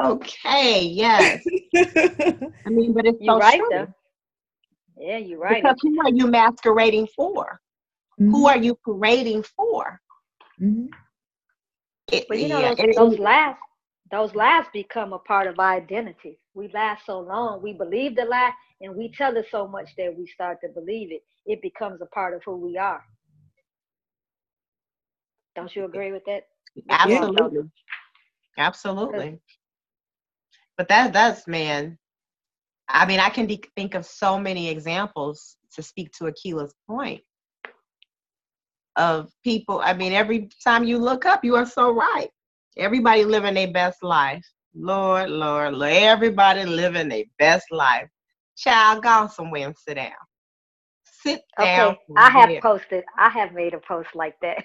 [0.00, 0.82] okay.
[0.82, 1.44] Yes.
[1.74, 3.68] I mean, but it's you're so right true.
[3.70, 3.88] though.
[4.96, 5.62] Yeah, you're right.
[5.62, 7.60] Because who are you masquerading for?
[8.20, 8.30] Mm-hmm.
[8.30, 10.00] Who are you parading for?
[10.60, 10.88] Mhm.
[12.12, 13.54] It- But you know, yeah, those, those lies,
[14.10, 16.38] those lies become a part of our identity.
[16.54, 20.16] We lie so long, we believe the lie, and we tell it so much that
[20.16, 23.02] we start to believe it, it becomes a part of who we are.
[25.54, 26.46] Don't you agree with that?
[26.90, 27.70] Absolutely.
[28.58, 29.40] Absolutely.
[30.76, 31.98] But that that's man.
[32.88, 37.22] I mean, I can de- think of so many examples to speak to Akila's point
[39.00, 39.80] of people.
[39.82, 42.28] I mean, every time you look up, you are so right.
[42.76, 44.44] Everybody living their best life.
[44.74, 48.08] Lord, Lord, Lord, everybody living their best life.
[48.56, 50.12] Child, go somewhere and sit down.
[51.04, 51.92] Sit down.
[51.92, 53.04] Okay, I have posted.
[53.18, 54.64] I have made a post like that.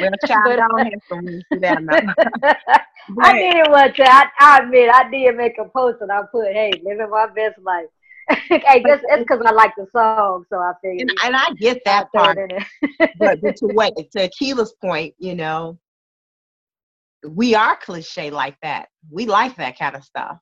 [0.00, 1.88] Well, child, But- ahead somewhere and sit down.
[3.22, 4.06] I did one time.
[4.08, 7.58] I, I admit I did make a post and I put, "Hey, living my best
[7.62, 7.86] life."
[8.48, 11.10] hey, that's it's because I like the song, so I figured.
[11.10, 12.38] And, and I get that I'll part.
[12.38, 12.58] it in
[12.98, 13.12] there.
[13.18, 15.78] but, but to what to Hakima's point, you know,
[17.28, 18.88] we are cliche like that.
[19.10, 20.38] We like that kind of stuff.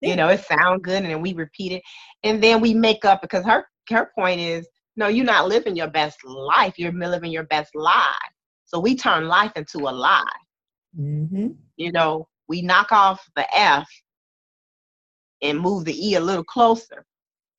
[0.00, 1.82] You know, it sounds good and then we repeat it.
[2.24, 5.90] And then we make up because her her point is, no, you're not living your
[5.90, 6.74] best life.
[6.76, 8.12] You're living your best lie.
[8.64, 10.24] So we turn life into a lie.
[10.98, 11.48] Mm-hmm.
[11.76, 13.88] You know, we knock off the F
[15.40, 17.04] and move the E a little closer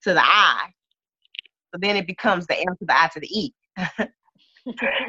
[0.04, 0.70] to the I.
[1.74, 3.54] So then it becomes the M to the I to the E.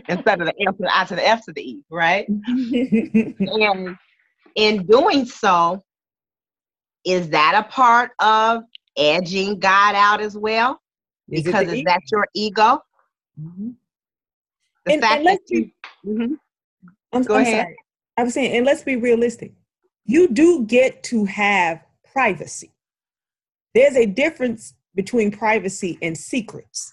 [0.09, 2.26] Instead of the M to the I to the F to the E, right?
[2.46, 3.96] And
[4.57, 5.83] in doing so,
[7.04, 8.62] is that a part of
[8.96, 10.80] edging God out as well?
[11.30, 11.90] Is Because is ego?
[11.90, 12.83] that your ego?
[13.40, 13.74] Mhm.
[14.87, 15.70] The And- fact and that you,
[16.07, 16.38] Mhm.
[17.12, 17.62] I'm, Go I'm ahead.
[17.64, 17.76] sorry.
[18.16, 19.52] I was saying, and let's be realistic.
[20.04, 22.70] You do get to have privacy.
[23.74, 26.92] There's a difference between privacy and secrets.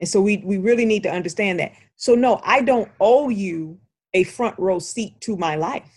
[0.00, 1.72] And so we, we really need to understand that.
[1.96, 3.78] So, no, I don't owe you
[4.14, 5.90] a front row seat to my life.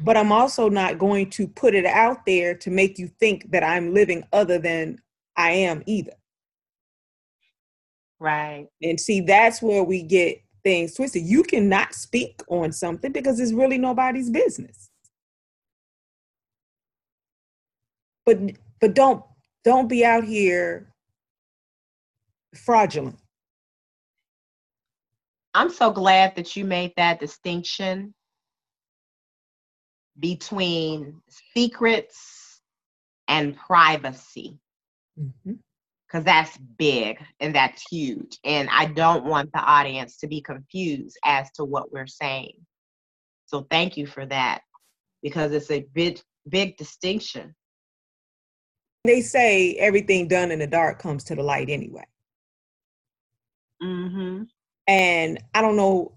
[0.00, 3.64] But I'm also not going to put it out there to make you think that
[3.64, 4.98] I'm living other than
[5.36, 6.12] I am either.
[8.20, 8.68] right.
[8.82, 11.22] And see, that's where we get things twisted.
[11.24, 14.90] You cannot speak on something because it's really nobody's business.
[18.26, 18.38] But
[18.80, 19.24] but don't
[19.64, 20.92] don't be out here
[22.54, 23.16] fraudulent.
[25.54, 28.14] I'm so glad that you made that distinction
[30.18, 31.22] between
[31.54, 32.60] secrets
[33.28, 34.58] and privacy
[35.18, 35.58] Mhm.
[36.06, 38.38] because that's big and that's huge.
[38.44, 42.66] And I don't want the audience to be confused as to what we're saying.
[43.46, 44.62] So thank you for that
[45.22, 47.54] because it's a big, big distinction.
[49.06, 52.04] They say everything done in the dark comes to the light anyway.
[53.82, 54.44] Mm-hmm.
[54.86, 56.12] and I don't know.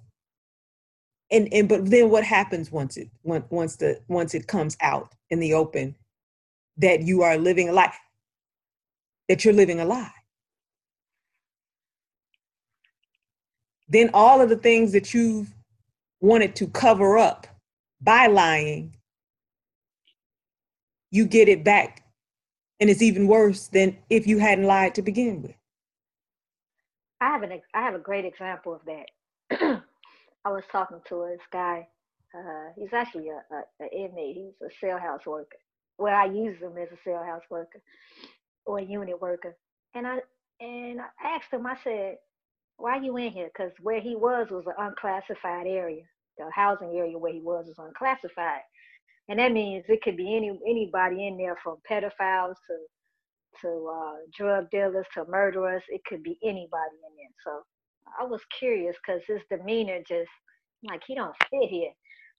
[1.32, 5.14] And and but then what happens once it once once the once it comes out
[5.30, 5.96] in the open
[6.78, 7.94] that you are living a lie,
[9.28, 10.12] that you're living a lie.
[13.90, 15.54] Then all of the things that you've
[16.22, 17.48] wanted to cover up
[18.02, 18.96] by lying,
[21.12, 22.04] you get it back.
[22.80, 25.56] And it's even worse than if you hadn't lied to begin with.
[27.22, 29.08] I have an I have a great example of that.
[30.46, 31.88] I was talking to this guy.
[32.38, 34.36] Uh, he's actually a, a, a inmate.
[34.38, 35.58] He's a cell house worker.
[35.98, 37.82] Well, I use him as a cell house worker
[38.66, 39.56] or a unit worker.
[39.96, 40.20] And I
[40.62, 41.66] and I asked him.
[41.66, 42.18] I said,
[42.78, 46.04] "Why you in here?" Because where he was was an unclassified area.
[46.38, 48.62] The housing area where he was was unclassified,
[49.30, 52.78] and that means it could be any anybody in there from pedophiles to
[53.62, 55.84] to uh, drug dealers to murderers.
[55.90, 57.36] It could be anybody in there.
[57.46, 57.64] So
[58.20, 60.30] I was curious because his demeanor just
[60.84, 61.92] like he don't fit here.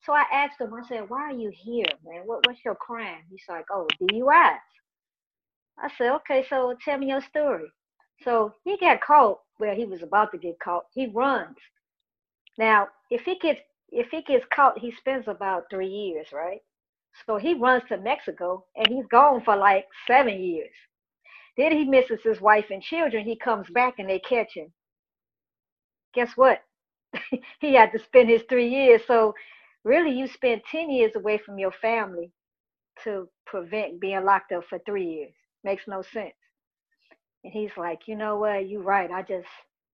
[0.04, 0.74] So I asked him.
[0.74, 2.22] I said, "Why are you here, man?
[2.26, 4.58] What what's your crime?" He's like, "Oh, DUIs."
[5.78, 7.70] I said, "Okay, so tell me your story."
[8.24, 10.86] So he got caught where he was about to get caught.
[10.92, 11.56] He runs.
[12.58, 13.60] Now, if he gets
[13.90, 16.60] if he gets caught, he spends about three years, right?
[17.26, 20.72] So he runs to Mexico and he's gone for like seven years.
[21.56, 23.24] Then he misses his wife and children.
[23.24, 24.72] He comes back and they catch him.
[26.14, 26.62] Guess what?
[27.60, 29.02] he had to spend his three years.
[29.06, 29.34] So
[29.84, 32.32] really, you spent 10 years away from your family
[33.04, 35.32] to prevent being locked up for three years.
[35.64, 36.34] Makes no sense.
[37.44, 38.68] And he's like, you know what?
[38.68, 39.10] You're right.
[39.10, 39.48] I just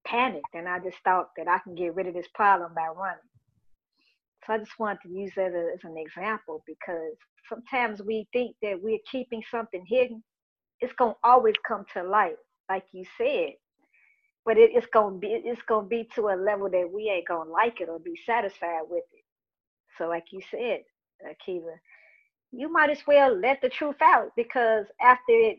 [0.07, 3.19] panicked and I just thought that I can get rid of this problem by running.
[4.47, 7.15] So I just wanted to use that as an example because
[7.49, 10.23] sometimes we think that we're keeping something hidden
[10.81, 12.37] it's gonna always come to light,
[12.69, 13.51] like you said.
[14.45, 17.51] But it, it's gonna be it's gonna be to a level that we ain't gonna
[17.51, 19.25] like it or be satisfied with it.
[19.99, 20.81] So, like you said,
[21.27, 21.75] Hakima,
[22.53, 25.59] you might as well let the truth out because after it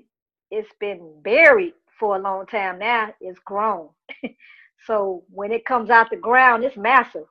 [0.52, 3.90] it's been buried for a long time now, it's grown.
[4.88, 7.26] so when it comes out the ground, it's massive.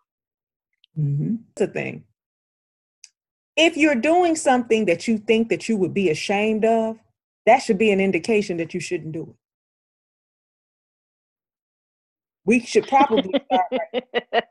[0.98, 1.36] Mm-hmm.
[1.54, 2.04] That's the thing.
[3.56, 6.98] If you're doing something that you think that you would be ashamed of,
[7.46, 9.36] that should be an indication that you shouldn't do it.
[12.44, 14.44] We should probably start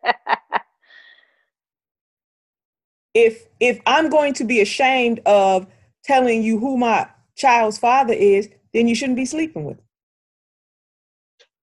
[3.15, 5.65] if if I'm going to be ashamed of
[6.03, 9.85] telling you who my child's father is, then you shouldn't be sleeping with him.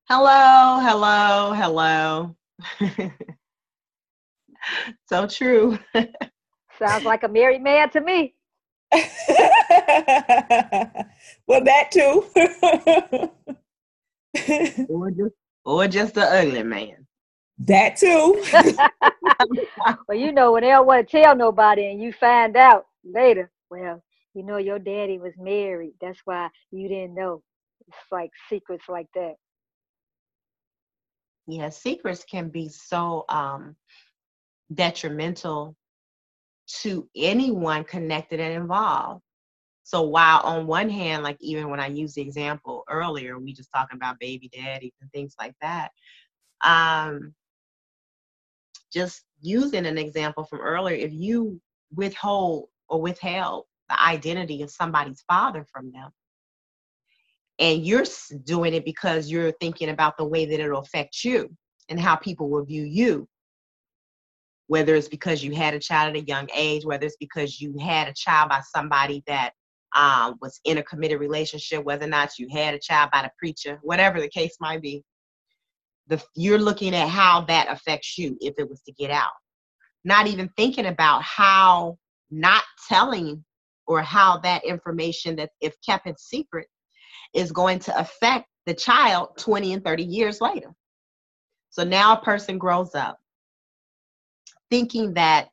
[0.08, 2.36] Hello, hello, hello.
[5.08, 5.78] so true.
[6.78, 8.34] Sounds like a married man to me.
[11.46, 12.24] well, that too.
[14.88, 15.34] or just
[15.64, 17.06] or just the ugly man.
[17.58, 18.42] That too.
[20.08, 23.50] well, you know, when they don't want to tell nobody and you find out later,
[23.70, 24.02] well,
[24.34, 25.94] you know, your daddy was married.
[26.00, 27.42] That's why you didn't know.
[27.88, 29.34] It's like secrets like that.
[31.46, 33.76] Yeah, secrets can be so um,
[34.74, 35.76] detrimental
[36.80, 39.22] to anyone connected and involved.
[39.84, 43.70] So while on one hand, like even when I used the example earlier, we just
[43.74, 45.90] talking about baby daddies and things like that.
[46.64, 47.34] Um,
[48.92, 51.60] just using an example from earlier, if you
[51.94, 56.10] withhold or withheld the identity of somebody's father from them,
[57.58, 58.04] and you're
[58.44, 61.50] doing it because you're thinking about the way that it'll affect you
[61.88, 63.28] and how people will view you,
[64.72, 67.76] whether it's because you had a child at a young age, whether it's because you
[67.78, 69.52] had a child by somebody that
[69.94, 73.30] um, was in a committed relationship, whether or not you had a child by the
[73.38, 75.04] preacher, whatever the case might be,
[76.06, 79.32] the, you're looking at how that affects you if it was to get out.
[80.04, 81.98] Not even thinking about how
[82.30, 83.44] not telling
[83.86, 86.66] or how that information that if kept in secret
[87.34, 90.72] is going to affect the child 20 and 30 years later.
[91.68, 93.18] So now a person grows up
[94.72, 95.50] thinking that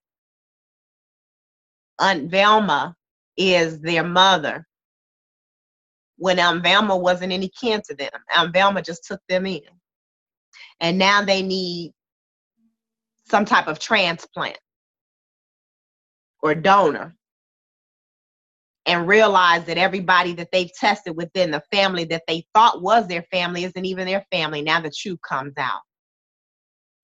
[2.00, 2.96] Aunt Velma
[3.36, 4.66] is their mother
[6.16, 8.12] when Aunt Velma wasn't any kin to them.
[8.34, 9.60] Aunt Velma just took them in
[10.80, 11.92] and now they need
[13.30, 14.58] some type of transplant
[16.42, 17.14] or donor
[18.86, 23.24] and realize that everybody that they've tested within the family that they thought was their
[23.24, 25.82] family isn't even their family now the truth comes out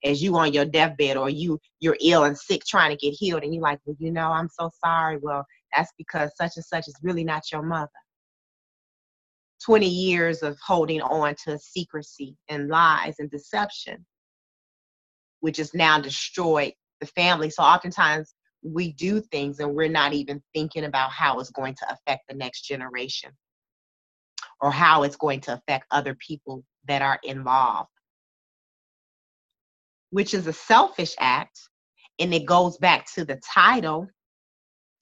[0.05, 3.43] as you on your deathbed or you you're ill and sick trying to get healed
[3.43, 5.17] and you're like well you know i'm so sorry.
[5.21, 5.45] Well
[5.75, 7.89] that's because such and such is really not your mother.
[9.65, 14.05] 20 years of holding on to secrecy and lies and deception,
[15.39, 17.49] which has now destroyed the family.
[17.49, 21.91] So oftentimes we do things and we're not even thinking about how it's going to
[21.91, 23.31] affect the next generation
[24.61, 27.89] or how it's going to affect other people that are involved,
[30.15, 31.59] which is a selfish act.
[32.19, 34.07] And it goes back to the title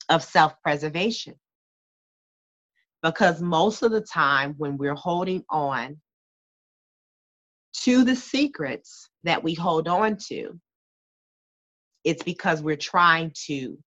[0.08, 1.36] of self preservation
[3.00, 6.00] because most of the time when we're holding on
[7.84, 10.58] to the secrets that we hold on to,
[12.02, 13.78] it's because we're trying to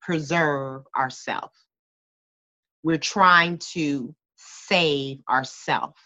[0.00, 1.58] preserve ourselves.
[2.82, 6.00] We're trying to save ourselves,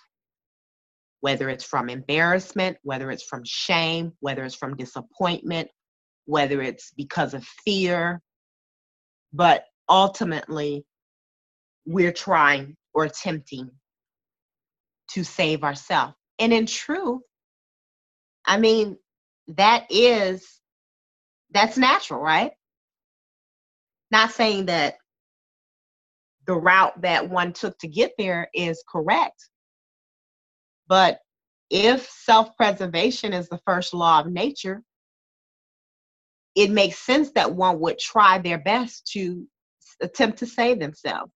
[1.22, 5.68] whether it's from embarrassment, whether it's from shame, whether it's from disappointment,
[6.26, 8.20] whether it's because of fear.
[9.32, 10.84] But ultimately,
[11.86, 13.70] we're trying or attempting
[15.12, 16.14] to save ourselves.
[16.40, 17.22] And in truth,
[18.44, 18.98] I mean,
[19.46, 20.44] that is
[21.52, 22.50] that's natural, right?
[24.10, 24.96] Not saying that
[26.48, 29.50] the route that one took to get there is correct.
[30.92, 31.20] But
[31.70, 34.82] if self preservation is the first law of nature,
[36.54, 39.46] it makes sense that one would try their best to
[40.02, 41.32] attempt to save themselves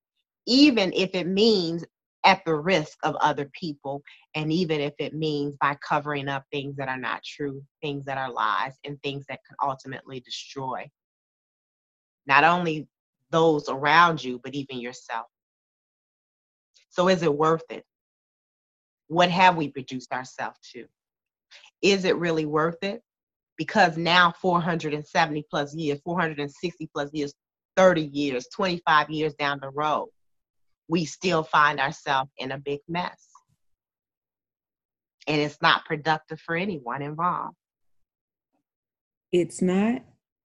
[0.47, 1.87] even if it means
[2.25, 4.03] at the risk of other people,
[4.35, 8.19] and even if it means by covering up things that are not true, things that
[8.19, 10.87] are lies, and things that can ultimately destroy
[12.27, 12.87] not only
[13.31, 15.25] those around you, but even yourself.
[16.91, 17.87] So, is it worth it?
[19.09, 20.87] What have we reduced ourselves to?
[21.83, 23.03] Is it really worth it?
[23.57, 27.33] Because now, 470 plus years, 460 plus years,
[27.77, 30.09] 30 years, 25 years down the road,
[30.89, 33.29] we still find ourselves in a big mess.
[35.27, 37.57] And it's not productive for anyone involved.
[39.33, 40.03] It's not.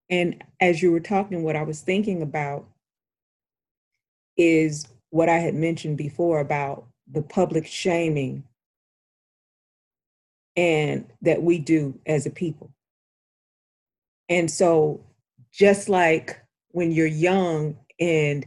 [0.10, 2.68] And as you were talking, what I was thinking about
[4.38, 8.44] is what I had mentioned before about the public shaming
[10.56, 12.72] and that we do as a people.
[14.30, 15.04] And so
[15.52, 18.46] just like when you're young and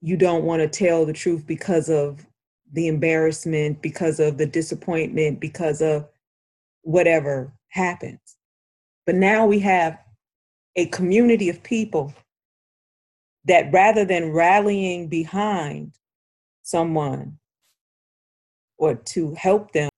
[0.00, 2.26] you don't want to tell the truth because of
[2.72, 6.08] the embarrassment, because of the disappointment, because of
[6.82, 8.36] whatever happens.
[9.06, 9.98] But now we have
[10.76, 12.12] a community of people
[13.46, 15.92] that rather than rallying behind
[16.62, 17.38] someone
[18.78, 19.88] or to help them,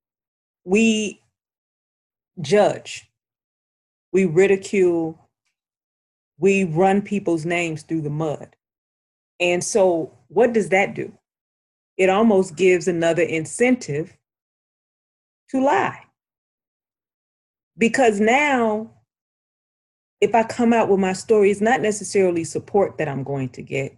[0.68, 1.22] we
[2.42, 3.10] judge,
[4.12, 5.18] we ridicule,
[6.38, 8.54] we run people's names through the mud.
[9.40, 11.12] And so, what does that do?
[11.96, 14.16] It almost gives another incentive
[15.50, 16.04] to lie.
[17.78, 18.90] Because now
[20.20, 23.62] if I come out with my story, it's not necessarily support that I'm going to
[23.62, 23.96] get.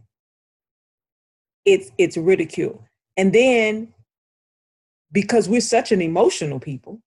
[1.65, 2.85] It's it's ridicule.
[3.17, 3.93] And then
[5.13, 7.01] because we're such an emotional people,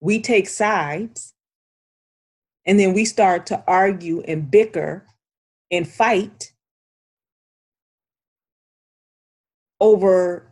[0.00, 1.34] we take sides
[2.66, 5.06] and then we start to argue and bicker
[5.70, 6.52] and fight
[9.80, 10.46] over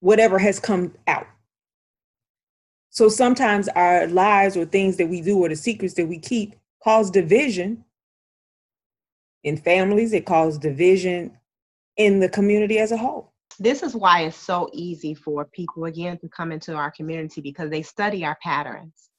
[0.00, 1.26] whatever has come out.
[2.90, 6.54] So sometimes our lies or things that we do or the secrets that we keep
[6.82, 7.84] cause division
[9.42, 11.36] in families, it causes division
[11.96, 13.33] in the community as a whole.
[13.58, 17.70] This is why it's so easy for people again to come into our community because
[17.70, 19.10] they study our patterns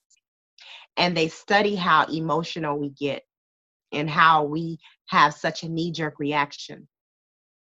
[0.96, 3.22] and they study how emotional we get
[3.92, 4.78] and how we
[5.08, 6.86] have such a knee jerk reaction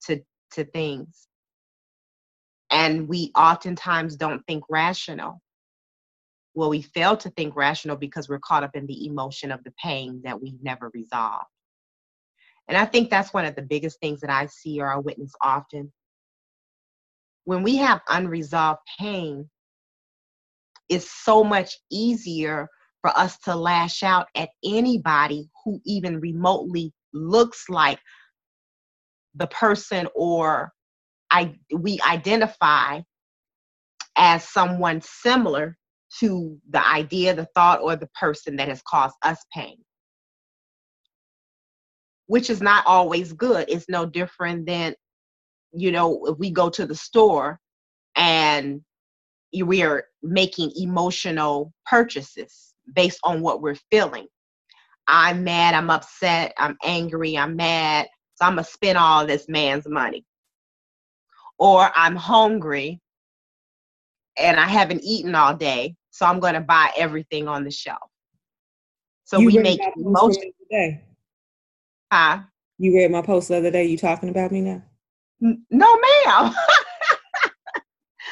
[0.07, 0.21] to
[0.53, 1.29] to things.
[2.71, 5.41] And we oftentimes don't think rational
[6.59, 9.73] well, we fail to think rational because we're caught up in the emotion of the
[9.81, 11.45] pain that we never resolved.
[12.66, 15.33] And I think that's one of the biggest things that I see or I witness
[15.41, 15.93] often.
[17.49, 19.49] When we have unresolved pain,
[20.91, 22.69] it's so much easier
[23.01, 27.99] for us to lash out at anybody who even remotely looks like
[29.35, 30.73] the person or
[31.31, 33.01] I, we identify
[34.15, 35.79] as someone similar
[36.21, 39.79] to the idea, the thought, or the person that has caused us pain.
[42.27, 43.71] Which is not always good.
[43.71, 44.95] It's no different than,
[45.73, 47.61] you know, if we go to the store
[48.16, 48.81] and
[49.64, 54.27] we are making emotional purchases based on what we're feeling.
[55.07, 59.89] I'm mad, I'm upset, I'm angry, I'm mad, so I'm gonna spend all this man's
[59.89, 60.25] money.
[61.59, 63.01] Or I'm hungry
[64.39, 68.11] and I haven't eaten all day, so I'm going to buy everything on the shelf.
[69.25, 69.81] So you we make.
[70.71, 71.03] Day.
[72.12, 72.41] Huh?
[72.79, 73.85] You read my post the other day.
[73.85, 74.83] You talking about me now?
[75.41, 76.55] No, ma'am.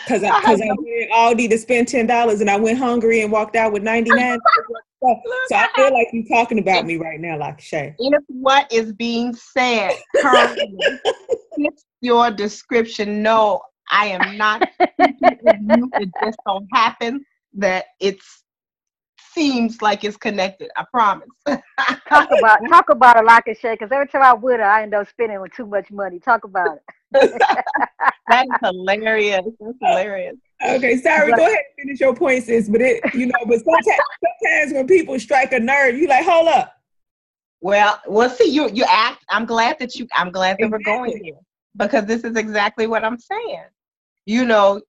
[0.05, 3.31] Because I, cause I went Aldi to spend ten dollars and I went hungry and
[3.31, 4.39] walked out with ninety nine.
[5.03, 5.17] so
[5.55, 7.95] I feel like you're talking about me right now, like Shay.
[7.99, 10.77] If what is being said currently
[11.57, 15.91] fits your description, no, I am not you.
[15.95, 17.23] It just so happens
[17.55, 18.19] that it
[19.37, 20.71] seems like it's connected.
[20.77, 21.29] I promise.
[21.47, 23.79] talk about talk about a lock and shake.
[23.79, 26.19] Because every time I would, I end up spending with too much money.
[26.19, 26.83] Talk about it.
[28.29, 29.45] that is hilarious.
[29.61, 30.37] That's hilarious.
[30.65, 31.33] Okay, sorry.
[31.33, 32.69] Go ahead and finish your point, sis.
[32.69, 34.01] But it, you know, but sometimes,
[34.43, 36.73] sometimes when people strike a nerve, you like, hold up.
[37.61, 38.51] Well, we'll see.
[38.51, 39.25] You you act.
[39.29, 40.09] I'm glad that you.
[40.15, 40.93] I'm glad that exactly.
[40.93, 41.39] we're going here
[41.77, 43.65] because this is exactly what I'm saying
[44.27, 44.83] you know,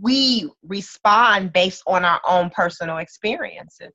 [0.00, 3.92] we respond based on our own personal experiences.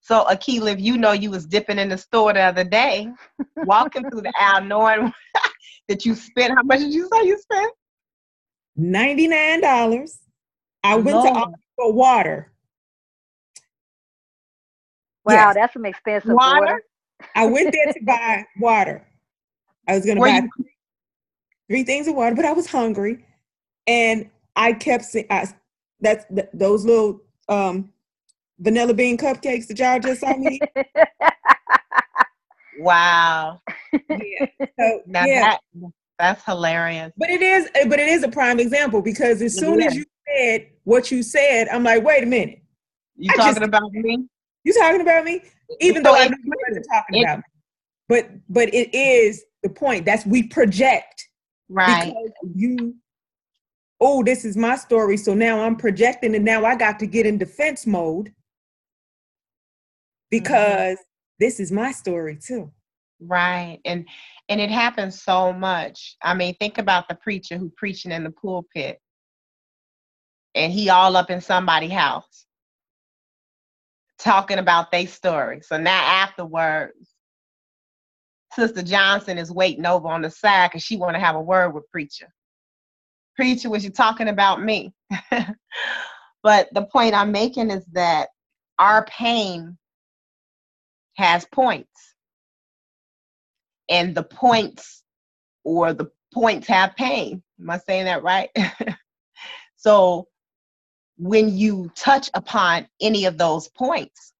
[0.00, 3.08] So Hakima, if you know you was dipping in the store the other day,
[3.64, 5.12] walking through the aisle knowing
[5.88, 7.72] that you spent how much did you say you spent?
[8.76, 10.18] Ninety-nine dollars.
[10.82, 11.34] I went Lord.
[11.34, 11.46] to
[11.76, 12.52] for water.
[15.24, 15.54] Wow, yes.
[15.54, 16.60] that's some expensive water.
[16.60, 16.82] water.
[17.36, 19.06] I went there to buy water.
[19.86, 20.66] I was gonna buy you-
[21.68, 23.24] three things of water, but I was hungry.
[23.86, 25.46] And I kept saying, I,
[26.00, 27.90] that's th- those little um,
[28.58, 30.60] vanilla bean cupcakes that y'all just saw me.
[32.78, 33.60] wow.
[33.92, 34.46] Yeah.
[34.78, 35.40] So, now yeah.
[35.40, 35.60] That,
[36.18, 37.12] that's hilarious.
[37.16, 40.68] But it is, but it is a prime example because as soon as you said
[40.84, 42.62] what you said, I'm like, wait a minute.
[43.16, 44.26] You I talking just, about me?
[44.64, 45.42] You talking about me?
[45.80, 47.44] Even so though I know you wasn't talking it, about me.
[48.08, 50.04] But but it is the point.
[50.04, 51.28] That's we project.
[51.68, 52.12] Right.
[52.54, 52.94] you
[54.04, 55.16] oh, this is my story.
[55.16, 58.34] So now I'm projecting and now I got to get in defense mode
[60.28, 61.38] because mm-hmm.
[61.38, 62.70] this is my story too.
[63.20, 63.78] Right.
[63.84, 64.06] And
[64.48, 66.16] and it happens so much.
[66.20, 68.98] I mean, think about the preacher who preaching in the pulpit
[70.56, 72.46] and he all up in somebody's house
[74.18, 75.60] talking about their story.
[75.62, 77.14] So now afterwards,
[78.52, 81.70] Sister Johnson is waiting over on the side because she want to have a word
[81.70, 82.32] with preacher.
[83.36, 84.92] Preacher, was you talking about me?
[86.42, 88.28] but the point I'm making is that
[88.78, 89.78] our pain
[91.16, 91.88] has points.
[93.88, 95.02] And the points
[95.64, 97.42] or the points have pain.
[97.60, 98.50] Am I saying that right?
[99.76, 100.28] so
[101.18, 104.32] when you touch upon any of those points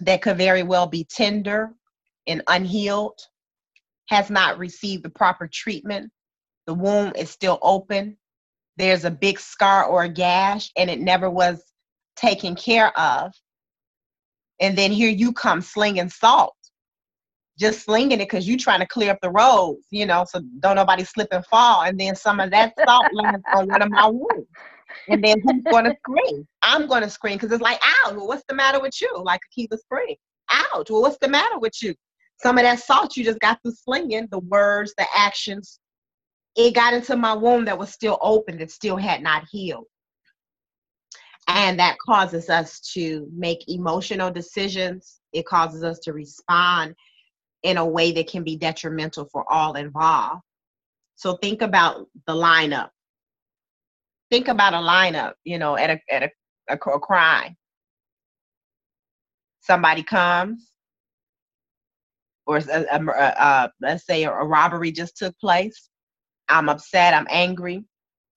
[0.00, 1.72] that could very well be tender
[2.26, 3.18] and unhealed,
[4.08, 6.10] has not received the proper treatment,
[6.68, 8.14] the wound is still open,
[8.76, 11.62] there's a big scar or a gash, and it never was
[12.14, 13.32] taken care of.
[14.60, 16.54] And then here you come slinging salt,
[17.58, 20.76] just slinging it because you're trying to clear up the roads, you know, so don't
[20.76, 21.84] nobody slip and fall.
[21.84, 24.46] And then some of that salt lands on one of my wounds.
[25.08, 26.46] And then who's going to scream?
[26.60, 29.10] I'm going to scream because it's like, ouch, well, what's the matter with you?
[29.22, 30.16] Like Hakima scream,
[30.50, 31.94] ouch, well, what's the matter with you?
[32.42, 35.80] Some of that salt you just got through slinging, the words, the actions,
[36.58, 39.86] it got into my womb that was still open, that still had not healed.
[41.48, 45.20] And that causes us to make emotional decisions.
[45.32, 46.94] It causes us to respond
[47.62, 50.42] in a way that can be detrimental for all involved.
[51.16, 52.90] So think about the lineup
[54.30, 56.30] think about a lineup, you know, at a at a,
[56.68, 57.56] a, a crime.
[59.60, 60.70] Somebody comes,
[62.46, 65.90] or a, a, a, let's say a robbery just took place.
[66.48, 67.14] I'm upset.
[67.14, 67.84] I'm angry.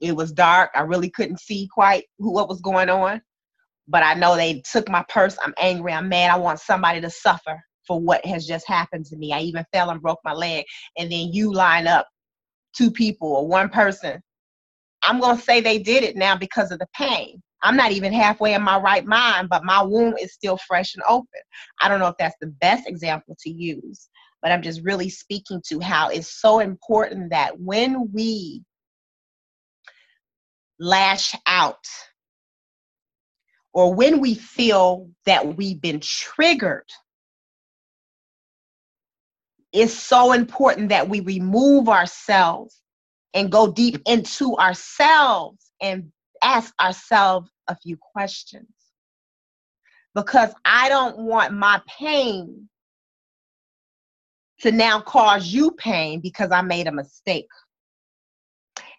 [0.02, 0.72] It was dark.
[0.76, 3.22] I really couldn't see quite who, what was going on,
[3.88, 5.38] but I know they took my purse.
[5.44, 5.94] I'm angry.
[5.94, 6.32] I'm mad.
[6.32, 9.34] I want somebody to suffer for what has just happened to me.
[9.34, 10.66] I even fell and broke my leg,
[10.98, 12.08] and then you line up
[12.76, 14.22] two people or one person
[15.04, 17.42] I'm going to say they did it now because of the pain.
[17.64, 21.04] I'm not even halfway in my right mind, but my wound is still fresh and
[21.08, 21.28] open.
[21.82, 24.10] I don't know if that's the best example to use,
[24.42, 28.64] but I'm just really speaking to how it's so important that when we
[30.80, 31.86] lash out
[33.74, 36.90] or when we feel that we've been triggered,
[39.72, 42.82] it's so important that we remove ourselves
[43.34, 46.12] and go deep into ourselves and
[46.44, 48.68] ask ourselves a few questions.
[50.14, 52.68] Because I don't want my pain
[54.62, 57.48] to now cause you pain because I made a mistake.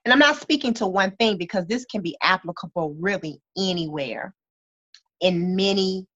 [0.05, 4.35] And I'm not speaking to one thing because this can be applicable really anywhere
[5.21, 6.07] in many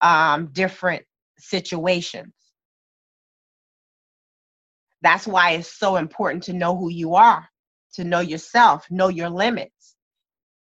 [0.00, 1.04] um, different
[1.38, 2.32] situations.
[5.02, 7.48] That's why it's so important to know who you are,
[7.94, 9.96] to know yourself, know your limits.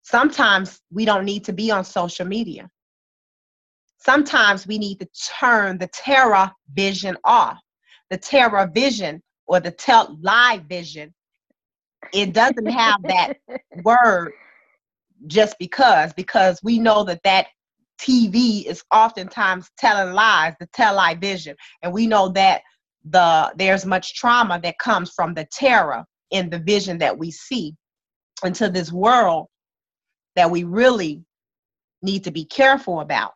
[0.02, 2.70] Sometimes we don't need to be on social media.
[3.98, 5.08] Sometimes we need to
[5.40, 7.58] turn the terror vision off.
[8.10, 11.14] The terror vision or the tell lie vision,
[12.12, 13.34] it doesn't have that
[13.84, 14.32] word
[15.26, 17.46] just because, because we know that that
[17.98, 21.56] TV is oftentimes telling lies, the tell lie vision.
[21.82, 22.62] And we know that
[23.04, 27.74] the there's much trauma that comes from the terror in the vision that we see
[28.44, 29.46] into this world
[30.36, 31.22] that we really
[32.02, 33.32] need to be careful about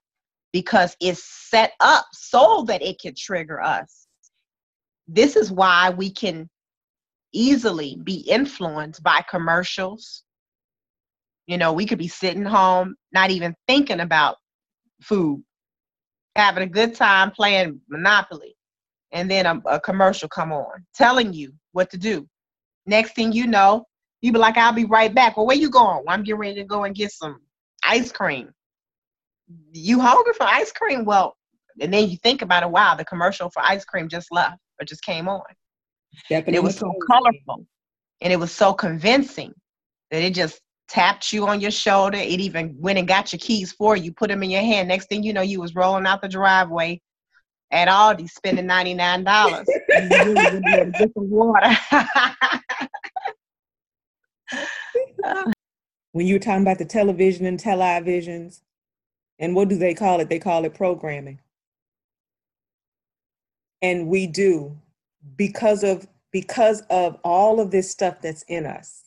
[0.52, 4.07] because it's set up so that it can trigger us.
[5.08, 6.48] This is why we can
[7.32, 10.22] easily be influenced by commercials.
[11.46, 14.36] You know, we could be sitting home, not even thinking about
[15.00, 15.42] food,
[16.36, 18.54] having a good time playing Monopoly
[19.12, 22.28] and then a, a commercial come on telling you what to do.
[22.84, 23.86] Next thing you know,
[24.20, 25.36] you be like, I'll be right back.
[25.36, 26.04] Well, where you going?
[26.04, 27.40] Well, I'm getting ready to go and get some
[27.82, 28.50] ice cream.
[29.72, 31.06] You hungry for ice cream?
[31.06, 31.34] Well,
[31.80, 34.84] and then you think about it, wow, the commercial for ice cream just left or
[34.84, 35.42] just came on.
[36.30, 37.66] it was so colorful
[38.20, 39.52] and it was so convincing
[40.10, 42.18] that it just tapped you on your shoulder.
[42.18, 44.88] It even went and got your keys for you, put them in your hand.
[44.88, 47.00] Next thing you know, you was rolling out the driveway
[47.70, 49.66] at Aldi spending ninety nine dollars.
[49.88, 51.76] get some water.
[56.12, 58.62] when you were talking about the television and televisions,
[59.38, 60.28] and what do they call it?
[60.28, 61.40] They call it programming.
[63.82, 64.76] And we do
[65.36, 69.02] because of because of all of this stuff that's in us.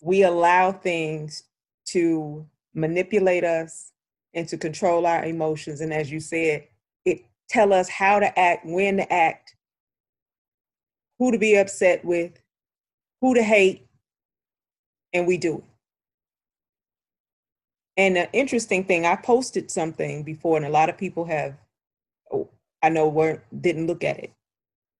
[0.00, 1.44] We allow things
[1.86, 3.90] to manipulate us,
[4.34, 5.80] and to control our emotions.
[5.80, 6.66] And as you said,
[7.04, 9.56] it tell us how to act, when to act,
[11.18, 12.40] who to be upset with,
[13.20, 13.86] who to hate,
[15.12, 15.64] and we do it.
[17.96, 21.56] And the interesting thing, I posted something before, and a lot of people have,
[22.82, 24.32] I know, weren't didn't look at it.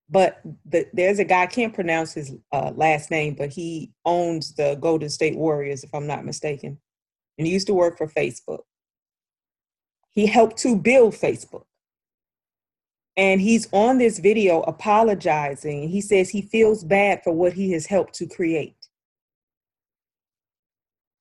[0.09, 4.53] But the, there's a guy I can't pronounce his uh, last name, but he owns
[4.55, 6.77] the Golden State Warriors, if I'm not mistaken,
[7.37, 8.63] and he used to work for Facebook.
[10.09, 11.63] He helped to build Facebook.
[13.15, 15.89] And he's on this video apologizing.
[15.89, 18.75] He says he feels bad for what he has helped to create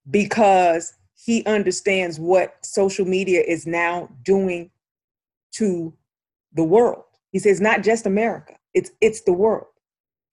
[0.09, 4.71] because he understands what social media is now doing
[5.53, 5.93] to
[6.55, 7.05] the world.
[7.33, 9.67] He says, not just America, it's, it's the world.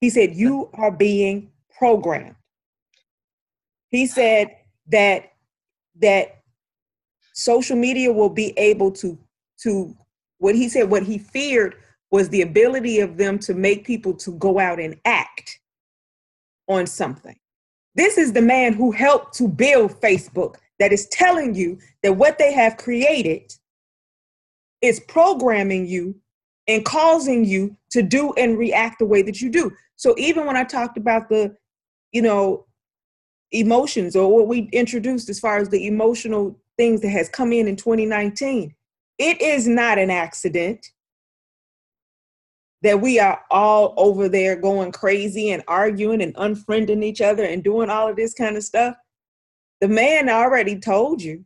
[0.00, 2.36] He said, You are being programmed.
[3.88, 4.48] He said
[4.88, 5.32] that
[6.00, 6.42] that
[7.34, 9.18] social media will be able to
[9.62, 9.94] to
[10.38, 11.76] what he said what he feared
[12.10, 15.58] was the ability of them to make people to go out and act
[16.68, 17.36] on something
[17.94, 22.38] this is the man who helped to build facebook that is telling you that what
[22.38, 23.52] they have created
[24.82, 26.14] is programming you
[26.66, 30.56] and causing you to do and react the way that you do so even when
[30.56, 31.54] i talked about the
[32.12, 32.64] you know
[33.52, 37.66] emotions or what we introduced as far as the emotional things that has come in
[37.66, 38.74] in 2019
[39.18, 40.86] it is not an accident
[42.82, 47.64] that we are all over there going crazy and arguing and unfriending each other and
[47.64, 48.94] doing all of this kind of stuff.
[49.80, 51.44] The man already told you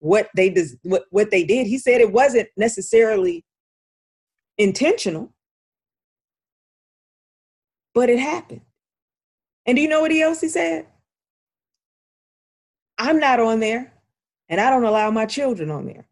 [0.00, 1.66] what they des- what, what they did.
[1.66, 3.44] He said it wasn't necessarily
[4.58, 5.32] intentional,
[7.94, 8.62] but it happened.
[9.66, 10.86] And do you know what he else he said?
[12.98, 13.92] I'm not on there,
[14.48, 16.06] and I don't allow my children on there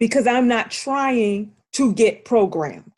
[0.00, 2.90] because I'm not trying to get programmed.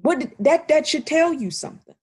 [0.00, 1.94] What that that should tell you something.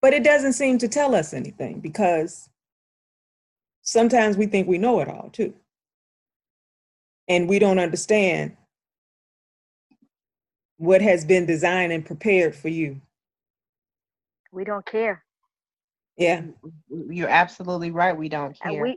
[0.00, 2.48] But it doesn't seem to tell us anything because
[3.82, 5.54] sometimes we think we know it all too.
[7.28, 8.56] And we don't understand
[10.76, 13.00] what has been designed and prepared for you.
[14.52, 15.22] We don't care.
[16.16, 16.42] Yeah.
[17.10, 18.16] You're absolutely right.
[18.16, 18.82] We don't And care.
[18.82, 18.96] we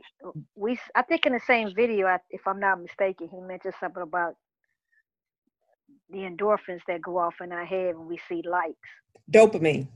[0.54, 4.34] we I think in the same video, if I'm not mistaken, he mentioned something about
[6.10, 8.76] the endorphins that go off in our head when we see likes.
[9.30, 9.88] Dopamine.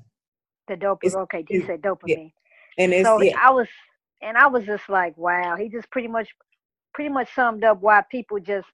[0.68, 1.14] The dopamine.
[1.14, 2.32] Okay, you said dopamine.
[2.78, 3.68] And it's so yeah, I was,
[4.22, 5.56] and I was just like, wow.
[5.56, 6.28] He just pretty much,
[6.92, 8.66] pretty much summed up why people just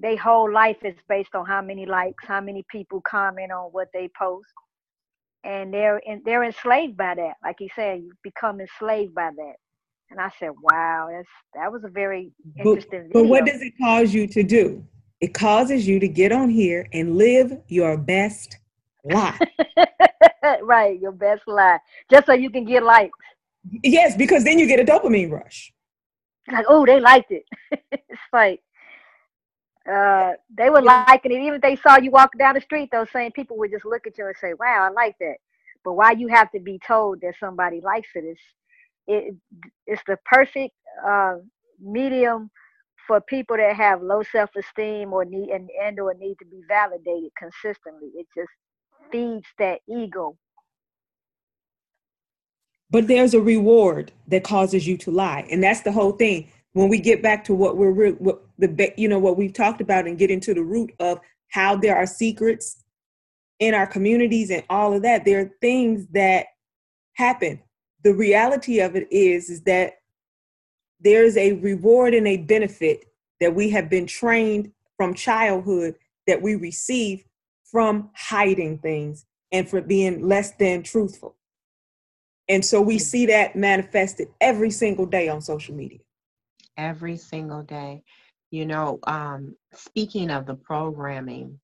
[0.00, 3.88] they whole life is based on how many likes, how many people comment on what
[3.92, 4.48] they post,
[5.44, 7.34] and they're in, they're enslaved by that.
[7.42, 9.54] Like he said, you become enslaved by that.
[10.10, 13.30] And I said, wow, that's that was a very but, interesting but video.
[13.30, 14.84] what does it cause you to do?
[15.20, 18.58] It causes you to get on here and live your best
[19.04, 19.40] life.
[20.62, 21.78] right, your best lie,
[22.10, 23.18] just so you can get likes.
[23.82, 25.72] yes, because then you get a dopamine rush.
[26.50, 27.44] like, oh, they liked it.
[27.92, 28.60] it's like
[29.90, 31.40] uh, they were liking it.
[31.42, 34.06] Even if they saw you walking down the street, those same people would just look
[34.06, 35.36] at you and say, "Wow, I like that."
[35.84, 38.38] But why you have to be told that somebody likes it is
[39.06, 39.34] it
[39.86, 40.74] it's the perfect
[41.06, 41.34] uh,
[41.80, 42.50] medium
[43.06, 47.30] for people that have low self-esteem or need and, and or need to be validated
[47.36, 48.08] consistently.
[48.14, 48.50] It just
[49.14, 50.36] feeds that ego.
[52.90, 56.50] But there's a reward that causes you to lie, and that's the whole thing.
[56.72, 60.06] When we get back to what we're what the you know what we've talked about
[60.06, 62.84] and get into the root of how there are secrets
[63.60, 66.46] in our communities and all of that, there are things that
[67.14, 67.60] happen.
[68.02, 69.94] The reality of it is is that
[71.00, 73.04] there's a reward and a benefit
[73.40, 75.94] that we have been trained from childhood
[76.26, 77.24] that we receive
[77.74, 81.36] from hiding things and for being less than truthful.
[82.48, 85.98] And so we see that manifested every single day on social media.
[86.78, 88.04] every single day.
[88.52, 91.60] You know, um, speaking of the programming,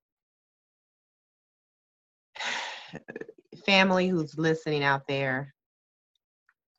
[3.66, 5.54] family who's listening out there,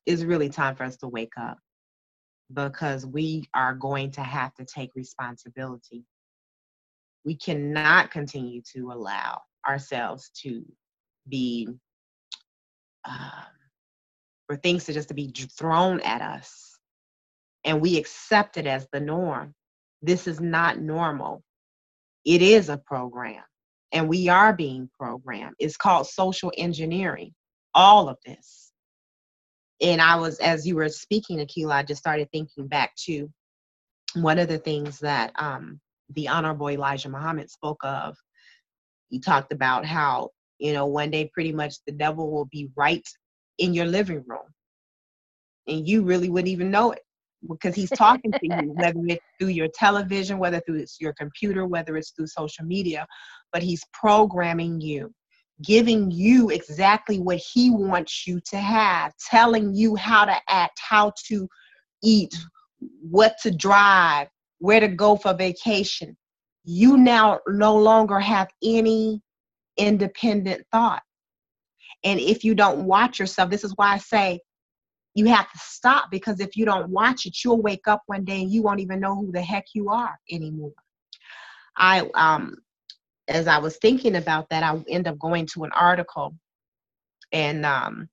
[0.06, 1.58] it's really time for us to wake up
[2.52, 6.04] because we are going to have to take responsibility.
[7.24, 10.64] We cannot continue to allow ourselves to
[11.28, 11.68] be
[13.08, 13.46] um,
[14.46, 16.72] for things to just to be thrown at us
[17.64, 19.54] and we accept it as the norm.
[20.02, 21.42] This is not normal.
[22.24, 23.42] It is a program,
[23.92, 25.54] and we are being programmed.
[25.58, 27.34] It's called social engineering,
[27.74, 28.72] all of this.
[29.80, 33.30] and I was, as you were speaking, Hakima, I just started thinking back to
[34.14, 35.80] one of the things that um,
[36.14, 38.16] the Honorable Elijah Muhammad spoke of.
[39.08, 43.06] He talked about how, you know, one day pretty much the devil will be right
[43.58, 44.46] in your living room.
[45.68, 47.02] And you really wouldn't even know it
[47.48, 51.66] because he's talking to you, whether it's through your television, whether through it's your computer,
[51.66, 53.06] whether it's through social media,
[53.52, 55.12] but he's programming you
[55.62, 61.12] giving you exactly what he wants you to have, telling you how to act, how
[61.26, 61.48] to
[62.02, 62.34] eat,
[62.80, 64.28] what to drive,
[64.62, 66.16] where to go for vacation.
[66.64, 69.20] You now no longer have any
[69.76, 71.02] independent thought.
[72.04, 74.38] And if you don't watch yourself, this is why I say
[75.16, 78.40] you have to stop because if you don't watch it, you'll wake up one day
[78.40, 80.72] and you won't even know who the heck you are anymore.
[81.76, 82.56] I um
[83.26, 86.36] as I was thinking about that, I end up going to an article,
[87.32, 88.08] and um,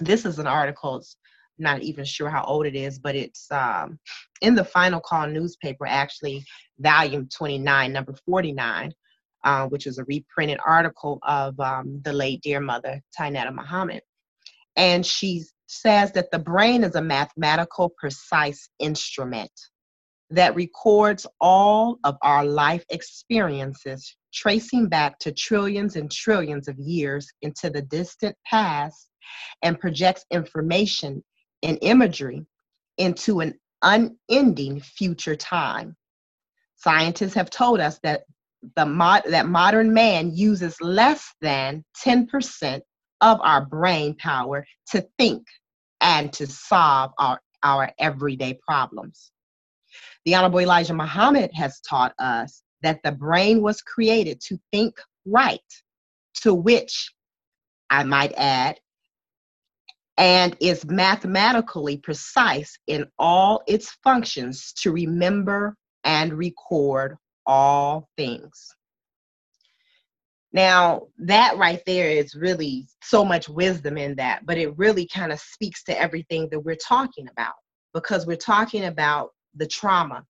[0.00, 0.96] this is an article.
[0.96, 1.16] It's
[1.60, 3.98] not even sure how old it is, but it's um,
[4.40, 6.44] in the Final Call newspaper, actually,
[6.78, 8.92] volume 29, number 49,
[9.44, 14.02] uh, which is a reprinted article of um, the late dear mother, Tynetta Muhammad.
[14.76, 19.52] And she says that the brain is a mathematical, precise instrument
[20.30, 27.28] that records all of our life experiences, tracing back to trillions and trillions of years
[27.42, 29.10] into the distant past,
[29.62, 31.22] and projects information
[31.62, 32.46] and imagery
[32.98, 35.96] into an unending future time.
[36.76, 38.22] Scientists have told us that
[38.76, 42.80] the mod- that modern man uses less than 10%
[43.20, 45.46] of our brain power to think
[46.00, 49.30] and to solve our, our everyday problems.
[50.24, 54.94] The Honorable Elijah Muhammad has taught us that the brain was created to think
[55.26, 55.60] right,
[56.42, 57.12] to which
[57.90, 58.78] I might add,
[60.20, 67.16] and is mathematically precise in all its functions to remember and record
[67.46, 68.68] all things.
[70.52, 75.32] Now, that right there is really so much wisdom in that, but it really kind
[75.32, 77.54] of speaks to everything that we're talking about
[77.94, 80.22] because we're talking about the trauma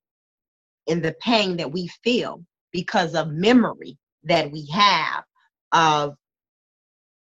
[0.88, 5.24] and the pain that we feel because of memory that we have
[5.72, 6.14] of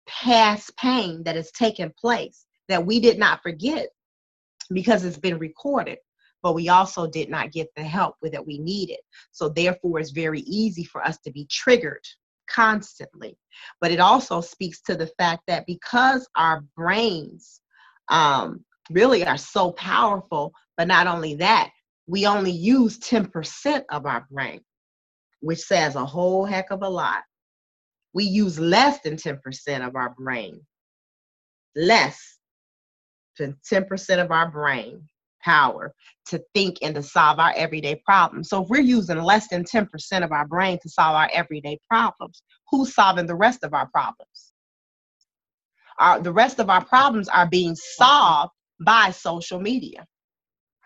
[0.08, 3.90] past pain that has taken place that we did not forget
[4.72, 5.98] because it's been recorded
[6.44, 8.98] but we also did not get the help that we needed.
[9.32, 12.04] So therefore it's very easy for us to be triggered
[12.50, 13.38] constantly.
[13.80, 17.62] But it also speaks to the fact that because our brains
[18.10, 21.70] um, really are so powerful but not only that
[22.08, 24.62] we only use 10% of our brain,
[25.40, 27.22] which says a whole heck of a lot.
[28.14, 30.66] We use less than 10% of our brain,
[31.76, 32.40] less
[33.38, 35.08] than 10% of our brain
[35.44, 35.94] power
[36.28, 38.50] to think and to solve our everyday problems.
[38.50, 42.44] So if we're using less than 10% of our brain to solve our everyday problems,
[42.70, 44.54] who's solving the rest of our problems?
[46.00, 50.06] Our, the rest of our problems are being solved by social media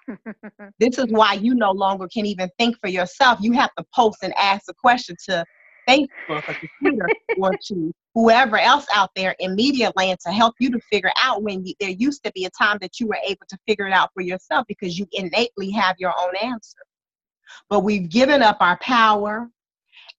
[0.79, 3.39] this is why you no longer can even think for yourself.
[3.41, 5.43] You have to post and ask a question to
[5.87, 6.41] Facebook or
[6.79, 7.07] Twitter
[7.37, 11.43] or to whoever else out there in media land to help you to figure out
[11.43, 13.93] when you, there used to be a time that you were able to figure it
[13.93, 16.79] out for yourself because you innately have your own answer.
[17.69, 19.49] But we've given up our power,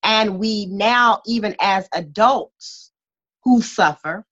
[0.03, 2.93] and we now, even as adults
[3.43, 4.25] who suffer,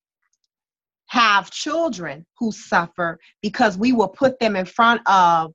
[1.06, 5.52] have children who suffer because we will put them in front of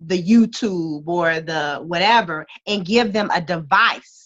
[0.00, 4.23] the YouTube or the whatever and give them a device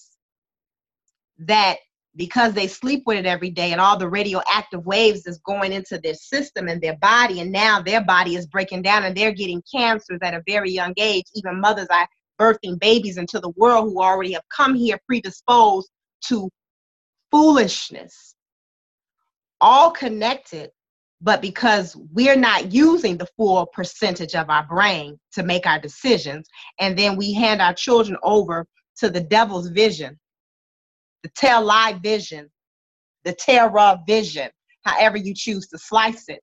[1.39, 1.79] that
[2.17, 5.99] because they sleep with it every day and all the radioactive waves is going into
[5.99, 9.63] their system and their body and now their body is breaking down and they're getting
[9.73, 11.25] cancers at a very young age.
[11.35, 12.09] Even mothers are
[12.41, 15.89] birthing babies into the world who already have come here predisposed
[16.25, 16.51] to
[17.31, 18.35] foolishness.
[19.61, 20.71] All connected
[21.21, 26.49] but because we're not using the full percentage of our brain to make our decisions
[26.79, 28.67] and then we hand our children over
[28.97, 30.19] to the devil's vision
[31.23, 32.49] the tell lie vision
[33.25, 34.51] the terror vision
[34.85, 36.41] however you choose to slice it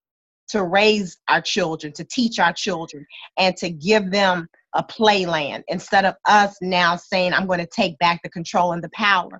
[0.47, 3.05] to raise our children to teach our children
[3.38, 7.97] and to give them a playland instead of us now saying i'm going to take
[7.99, 9.39] back the control and the power.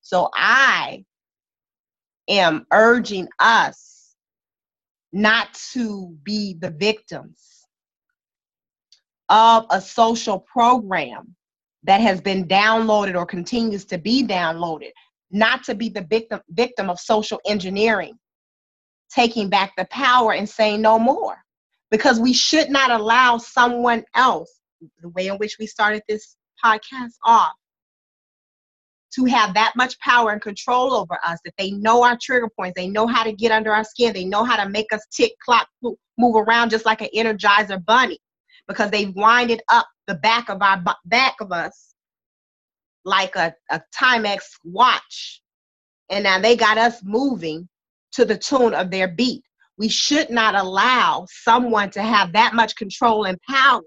[0.00, 1.04] So i
[2.28, 4.14] am urging us
[5.12, 7.66] not to be the victims
[9.28, 11.35] of a social program
[11.86, 14.90] that has been downloaded or continues to be downloaded,
[15.30, 18.14] not to be the victim victim of social engineering
[19.12, 21.36] taking back the power and saying no more.
[21.90, 24.60] Because we should not allow someone else,
[25.00, 27.52] the way in which we started this podcast off,
[29.14, 32.74] to have that much power and control over us that they know our trigger points
[32.76, 35.32] they know how to get under our skin they know how to make us tick
[35.42, 35.66] clock
[36.18, 38.18] move around just like an energizer bunny
[38.68, 41.94] because they've winded up the back of our back of us
[43.04, 45.40] like a, a timex watch.
[46.10, 47.68] And now they got us moving
[48.12, 49.42] to the tune of their beat.
[49.78, 53.82] We should not allow someone to have that much control and power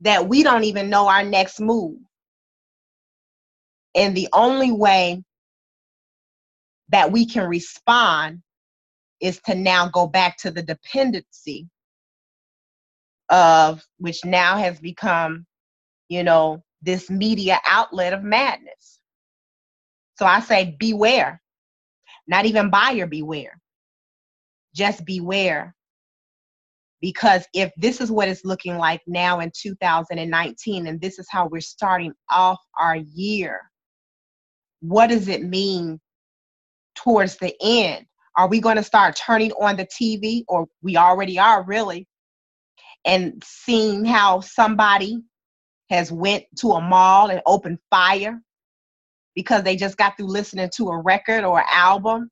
[0.00, 1.98] that we don't even know our next move.
[3.94, 5.22] And the only way
[6.88, 8.42] that we can respond
[9.20, 11.68] is to now go back to the dependency
[13.30, 15.46] of which now has become,
[16.08, 18.98] you know, this media outlet of madness.
[20.16, 21.40] So I say, beware.
[22.26, 23.60] Not even buyer beware.
[24.74, 25.74] Just beware.
[27.00, 31.46] Because if this is what it's looking like now in 2019, and this is how
[31.46, 33.60] we're starting off our year,
[34.80, 35.98] what does it mean
[36.94, 38.04] towards the end?
[38.36, 42.06] Are we going to start turning on the TV, or we already are really,
[43.04, 45.22] and seeing how somebody
[45.90, 48.40] has went to a mall and opened fire
[49.34, 52.30] because they just got through listening to a record or album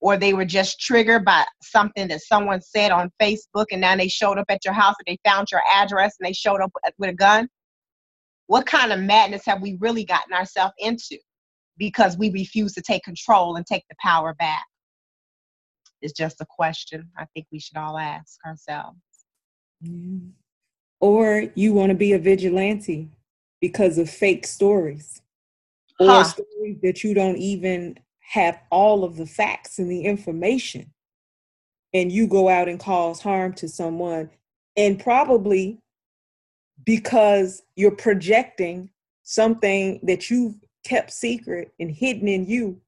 [0.00, 4.08] or they were just triggered by something that someone said on Facebook and now they
[4.08, 7.10] showed up at your house and they found your address and they showed up with
[7.10, 7.48] a gun?
[8.46, 11.16] What kind of madness have we really gotten ourselves into?
[11.78, 14.64] because we refuse to take control and take the power back?
[16.02, 18.98] It's just a question I think we should all ask ourselves.
[19.84, 20.18] Yeah.
[21.00, 23.10] Or you want to be a vigilante
[23.60, 25.22] because of fake stories
[26.00, 26.24] or huh.
[26.24, 30.90] stories that you don't even have all of the facts and the information
[31.92, 34.30] and you go out and cause harm to someone
[34.76, 35.78] and probably
[36.84, 38.90] because you're projecting
[39.22, 42.80] something that you've kept secret and hidden in you.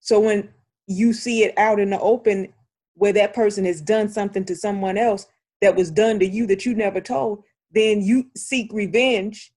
[0.00, 0.50] So when
[0.86, 2.52] you see it out in the open
[2.98, 5.26] where that person has done something to someone else
[5.60, 9.52] that was done to you that you never told, then you seek revenge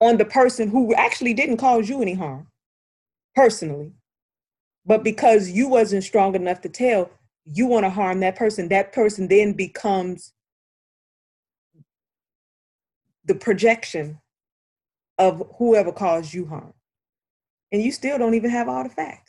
[0.00, 2.46] on the person who actually didn't cause you any harm
[3.34, 3.92] personally.
[4.86, 7.10] But because you wasn't strong enough to tell,
[7.44, 8.68] you want to harm that person.
[8.68, 10.32] That person then becomes
[13.24, 14.20] the projection
[15.18, 16.74] of whoever caused you harm.
[17.72, 19.23] And you still don't even have all the facts.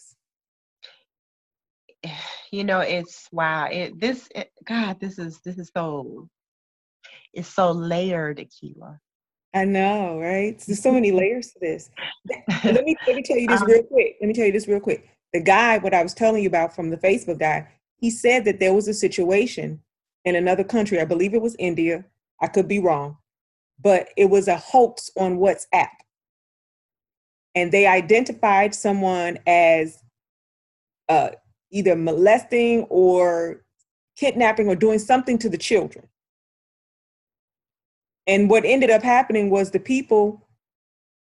[2.51, 3.65] You know, it's wow.
[3.65, 6.29] It this it, God, this is this is so
[7.33, 8.97] it's so layered, Akila.
[9.53, 10.57] I know, right?
[10.65, 11.89] There's so many layers to this.
[12.63, 14.15] let me let me tell you this um, real quick.
[14.21, 15.09] Let me tell you this real quick.
[15.33, 18.59] The guy, what I was telling you about from the Facebook guy, he said that
[18.59, 19.81] there was a situation
[20.23, 20.99] in another country.
[20.99, 22.05] I believe it was India.
[22.41, 23.17] I could be wrong,
[23.81, 25.89] but it was a hoax on WhatsApp.
[27.53, 30.03] And they identified someone as
[31.07, 31.29] uh,
[31.71, 33.63] either molesting or
[34.15, 36.07] kidnapping or doing something to the children.
[38.27, 40.47] And what ended up happening was the people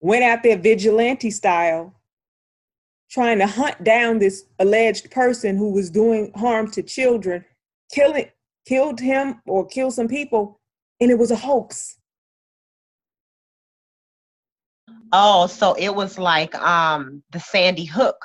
[0.01, 1.95] went out there vigilante style,
[3.11, 7.45] trying to hunt down this alleged person who was doing harm to children,
[7.93, 8.31] killing,
[8.66, 10.61] killed him or killed some people,
[11.01, 11.99] and it was a hoax.
[15.12, 18.16] Oh, so it was like um the Sandy Hook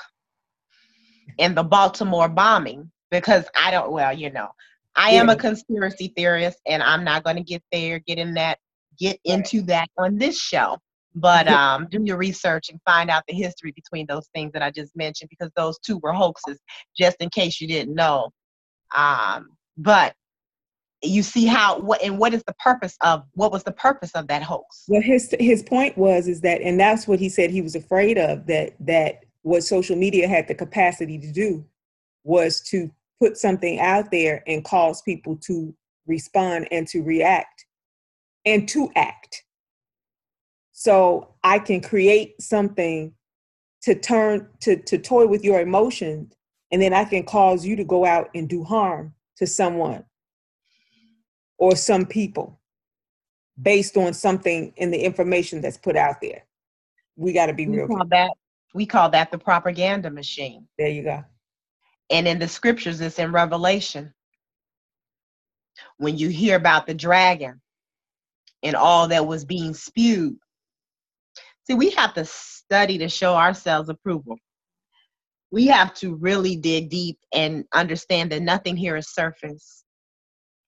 [1.39, 4.49] and the Baltimore bombing because I don't well, you know,
[4.95, 8.59] I am a conspiracy theorist and I'm not going to get there get in that
[8.99, 10.77] get into that on this show.
[11.13, 14.71] But um do your research and find out the history between those things that I
[14.71, 16.59] just mentioned because those two were hoaxes
[16.97, 18.29] just in case you didn't know.
[18.95, 20.13] Um but
[21.03, 24.27] you see how what and what is the purpose of what was the purpose of
[24.27, 27.61] that hoax well his his point was is that and that's what he said he
[27.61, 31.65] was afraid of that that what social media had the capacity to do
[32.23, 35.73] was to put something out there and cause people to
[36.07, 37.65] respond and to react
[38.45, 39.43] and to act
[40.71, 43.13] so i can create something
[43.81, 46.33] to turn to to toy with your emotions
[46.71, 50.03] and then i can cause you to go out and do harm to someone
[51.61, 52.59] or some people
[53.61, 56.43] based on something in the information that's put out there.
[57.15, 57.87] We got to be real.
[58.09, 58.31] That,
[58.73, 60.67] we call that the propaganda machine.
[60.77, 61.23] There you go.
[62.09, 64.13] And in the scriptures, it's in Revelation.
[65.97, 67.61] When you hear about the dragon
[68.63, 70.37] and all that was being spewed.
[71.67, 74.37] See, we have to study to show ourselves approval.
[75.51, 79.83] We have to really dig deep and understand that nothing here is surface.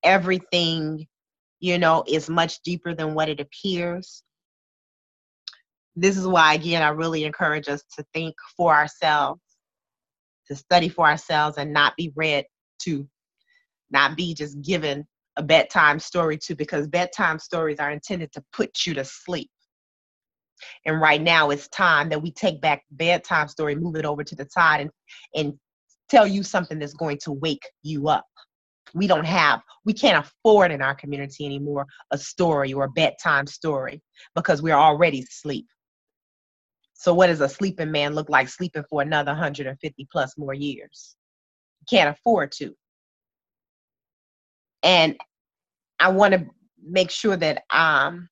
[0.04, 1.08] Everything,
[1.60, 4.24] you know, is much deeper than what it appears.
[5.96, 9.41] This is why, again, I really encourage us to think for ourselves,
[10.48, 12.46] to study for ourselves, and not be read
[12.84, 13.08] to,
[13.91, 15.06] not be just given
[15.38, 19.50] a bedtime story to, because bedtime stories are intended to put you to sleep
[20.86, 24.36] and right now it's time that we take back bedtime story, move it over to
[24.36, 24.89] the side and,
[25.36, 25.54] and
[26.10, 28.26] tell you something that's going to wake you up.
[28.94, 33.48] We don't have, we can't afford in our community anymore a story or a bedtime
[33.48, 34.02] story
[34.36, 35.66] because we're already asleep.
[37.04, 41.18] So what does a sleeping man look like sleeping for another 150 plus more years?
[41.89, 42.74] Can't afford to.
[44.84, 45.18] And
[45.99, 46.45] I want to
[46.82, 48.30] make sure that um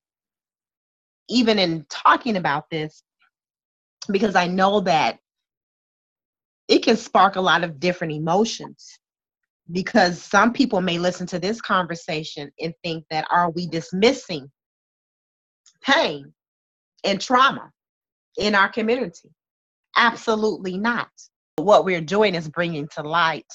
[1.27, 3.03] even in talking about this,
[4.09, 5.19] because I know that
[6.69, 8.97] it can spark a lot of different emotions.
[9.69, 14.49] Because some people may listen to this conversation and think that are we dismissing
[15.83, 16.33] pain
[17.03, 17.69] and trauma
[18.37, 19.29] in our community?
[19.95, 21.09] Absolutely not.
[21.57, 23.51] What we're doing is bringing to light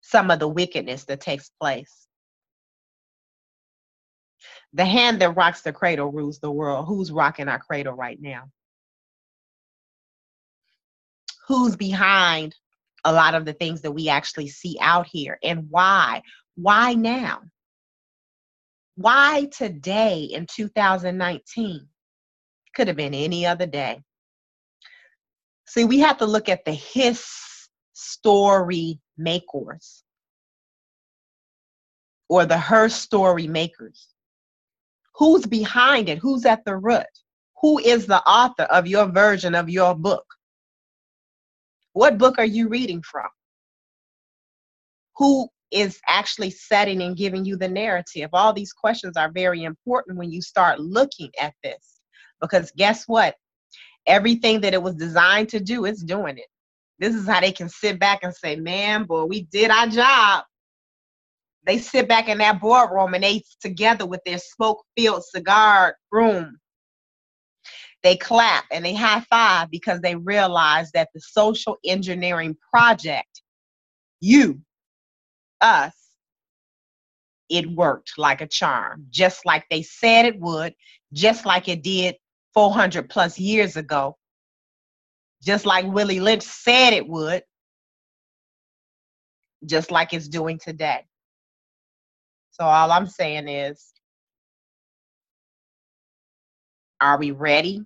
[0.00, 2.08] some of the wickedness that takes place
[4.72, 6.86] the hand that rocks the cradle rules the world.
[6.86, 8.50] Who's rocking our cradle right now?
[11.48, 12.54] Who's behind
[13.04, 16.22] a lot of the things that we actually see out here and why?
[16.54, 17.40] Why now?
[18.96, 21.88] Why today in 2019?
[22.74, 24.02] Could have been any other day.
[25.66, 27.24] See, we have to look at the his
[27.92, 30.02] story makers
[32.28, 34.08] or the her story makers.
[35.16, 36.18] Who's behind it?
[36.18, 37.06] Who's at the root?
[37.60, 40.24] Who is the author of your version of your book?
[41.92, 43.28] What book are you reading from?
[45.16, 48.30] Who is actually setting and giving you the narrative?
[48.32, 51.99] All these questions are very important when you start looking at this.
[52.40, 53.36] Because guess what?
[54.06, 56.46] Everything that it was designed to do, it's doing it.
[56.98, 60.44] This is how they can sit back and say, man, boy, we did our job
[61.66, 66.58] they sit back in that boardroom and they together with their smoke filled cigar room.
[68.02, 73.42] They clap and they high five because they realize that the social engineering project,
[74.20, 74.60] you,
[75.60, 75.92] us,
[77.50, 80.74] it worked like a charm, just like they said it would,
[81.12, 82.16] just like it did
[82.54, 84.16] 400 plus years ago,
[85.42, 87.42] just like Willie Lynch said it would,
[89.64, 91.04] just like it's doing today.
[92.52, 93.92] So all I'm saying is,
[97.00, 97.82] are we ready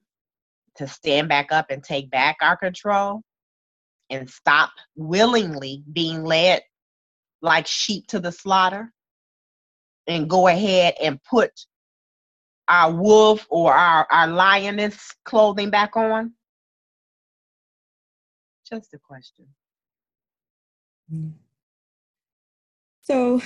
[0.76, 3.22] to stand back up and take back our control
[4.10, 6.62] and stop willingly being led
[7.42, 8.92] like sheep to the slaughter
[10.06, 11.50] and go ahead and put
[12.68, 16.32] our wolf or our, our lioness clothing back on?
[18.68, 19.46] Just a question.
[21.12, 21.32] Mm.
[23.02, 23.42] So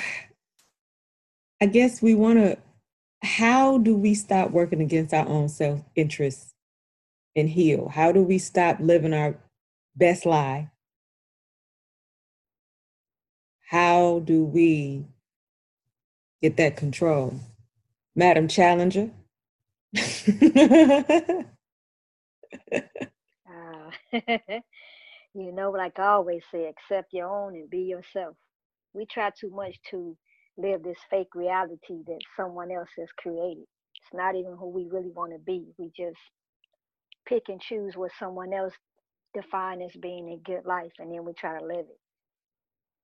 [1.61, 2.57] I guess we want to,
[3.23, 6.55] how do we stop working against our own self interest
[7.35, 7.89] and heal?
[7.89, 9.37] How do we stop living our
[9.97, 10.71] best lie?
[13.69, 15.05] How do we
[16.41, 17.35] get that control?
[18.19, 19.11] Madam Challenger?
[19.97, 20.01] uh,
[25.35, 28.37] you know, like I always say, accept your own and be yourself.
[28.95, 30.17] We try too much to
[30.59, 33.65] live this fake reality that someone else has created.
[33.97, 35.67] It's not even who we really want to be.
[35.79, 36.19] We just
[37.29, 38.75] pick and choose what someone else
[39.35, 42.01] define as being a good life, and then we try to live it.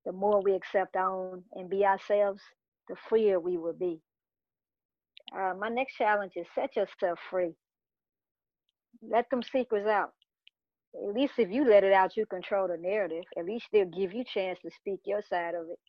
[0.05, 2.41] The more we accept our own and be ourselves,
[2.89, 3.99] the freer we will be.
[5.33, 7.53] Uh, my next challenge is set yourself free.
[9.01, 10.11] Let them secrets out.
[10.95, 13.23] At least if you let it out, you control the narrative.
[13.37, 15.79] At least they'll give you chance to speak your side of it.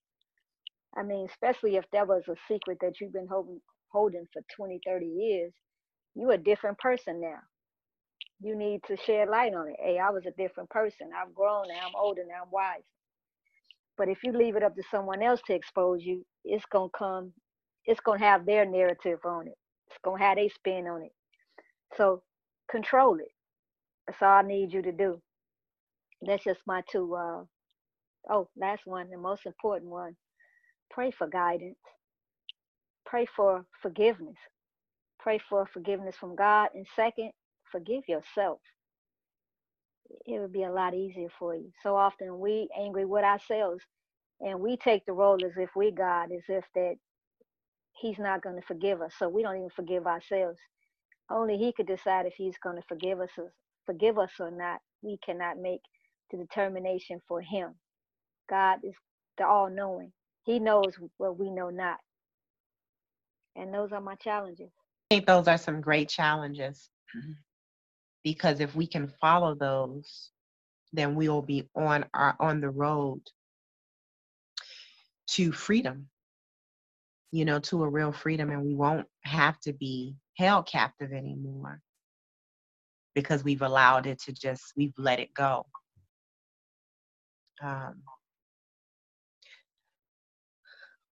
[0.96, 4.80] I mean, especially if that was a secret that you've been holding, holding for 20,
[4.84, 5.52] 30 years,
[6.14, 7.38] you're a different person now.
[8.40, 9.76] You need to shed light on it.
[9.82, 11.10] Hey, I was a different person.
[11.16, 11.86] I've grown now.
[11.86, 12.42] I'm older now.
[12.44, 12.82] I'm wise.
[13.96, 17.32] But if you leave it up to someone else to expose you, it's gonna come.
[17.86, 19.58] It's gonna have their narrative on it.
[19.88, 21.12] It's gonna have their spin on it.
[21.96, 22.22] So
[22.70, 23.32] control it.
[24.06, 25.20] That's all I need you to do.
[26.22, 27.14] That's just my two.
[27.14, 27.44] Uh,
[28.30, 30.16] oh, last one, the most important one.
[30.90, 31.78] Pray for guidance.
[33.06, 34.36] Pray for forgiveness.
[35.20, 36.70] pray for forgiveness from God.
[36.74, 37.30] And second,
[37.70, 38.60] forgive yourself.
[40.26, 41.72] It would be a lot easier for you.
[41.82, 43.82] So often we angry with ourselves
[44.40, 46.96] and we take the role as if we God, as if that
[48.00, 49.14] He's not going to forgive us.
[49.18, 50.58] So we don't even forgive ourselves.
[51.30, 53.30] Only He could decide if He's going to forgive us,
[53.84, 54.80] forgive us or not.
[55.02, 55.80] We cannot make
[56.30, 57.74] the determination for Him.
[58.48, 58.94] God is
[59.38, 60.12] the all-knowing.
[60.44, 61.98] He knows what we know not.
[63.56, 64.70] And those are my challenges.
[65.10, 66.90] I think those are some great challenges
[68.24, 70.30] because if we can follow those,
[70.92, 73.20] then we will be on our on the road
[75.28, 76.08] to freedom.
[77.32, 81.80] You know, to a real freedom, and we won't have to be held captive anymore
[83.14, 85.66] because we've allowed it to just we've let it go.
[87.62, 88.02] Um,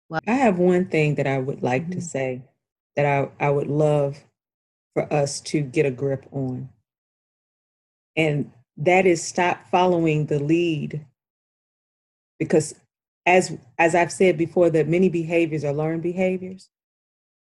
[0.09, 1.93] well, I have one thing that I would like mm-hmm.
[1.93, 2.43] to say
[2.97, 4.25] that I, I would love
[4.95, 6.71] for us to get a grip on.
[8.17, 11.05] And that is stop following the lead.
[12.39, 12.75] Because
[13.29, 16.71] as as I've said before, that many behaviors are learned behaviors.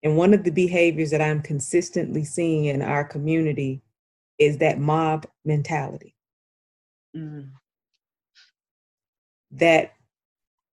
[0.03, 3.81] And one of the behaviors that I'm consistently seeing in our community
[4.37, 6.15] is that mob mentality.
[7.15, 7.49] mm.
[9.51, 9.93] That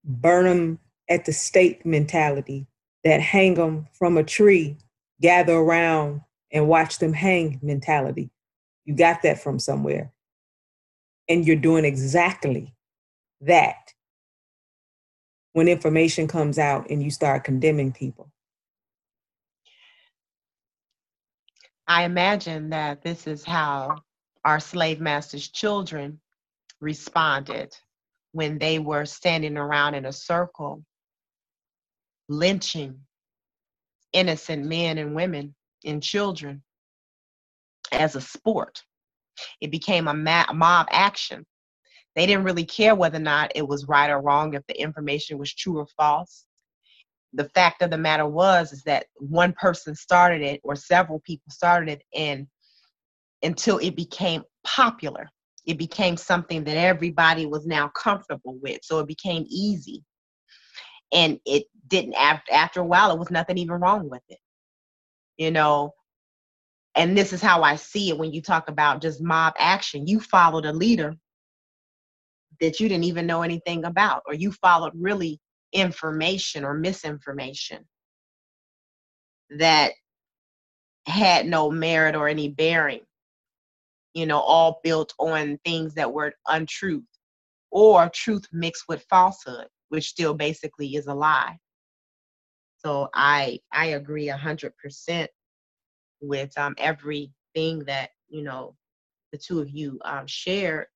[0.04, 0.78] burn them
[1.08, 2.66] at the stake mentality
[3.04, 4.76] that hang them from a tree,
[5.20, 6.20] gather around
[6.52, 8.30] and watch them hang mentality.
[8.84, 10.12] You got that from somewhere.
[11.28, 12.74] And you're doing exactly
[13.40, 13.85] that
[15.56, 18.30] when information comes out and you start condemning people.
[21.88, 24.02] I imagine that this is how
[24.44, 26.20] our slave masters' children
[26.82, 27.74] responded
[28.32, 30.84] when they were standing around in a circle
[32.28, 33.00] lynching
[34.12, 35.54] innocent men and women
[35.86, 36.62] and children
[37.92, 38.82] as a sport.
[39.62, 41.46] It became a mob action.
[42.16, 45.38] They didn't really care whether or not it was right or wrong, if the information
[45.38, 46.46] was true or false.
[47.34, 51.50] The fact of the matter was is that one person started it or several people
[51.50, 52.46] started it and
[53.42, 55.28] until it became popular.
[55.66, 58.80] It became something that everybody was now comfortable with.
[58.82, 60.02] So it became easy
[61.12, 64.38] and it didn't after a while it was nothing even wrong with it
[65.36, 65.92] you know
[66.94, 70.18] and this is how i see it when you talk about just mob action you
[70.18, 71.14] followed a leader
[72.60, 75.40] that you didn't even know anything about or you followed really
[75.72, 77.84] information or misinformation
[79.58, 79.92] that
[81.06, 83.00] had no merit or any bearing
[84.14, 87.04] you know all built on things that were untruth
[87.70, 91.56] or truth mixed with falsehood which still basically is a lie.
[92.78, 95.30] So I I agree a hundred percent
[96.20, 98.76] with um, everything that you know
[99.32, 100.86] the two of you um, shared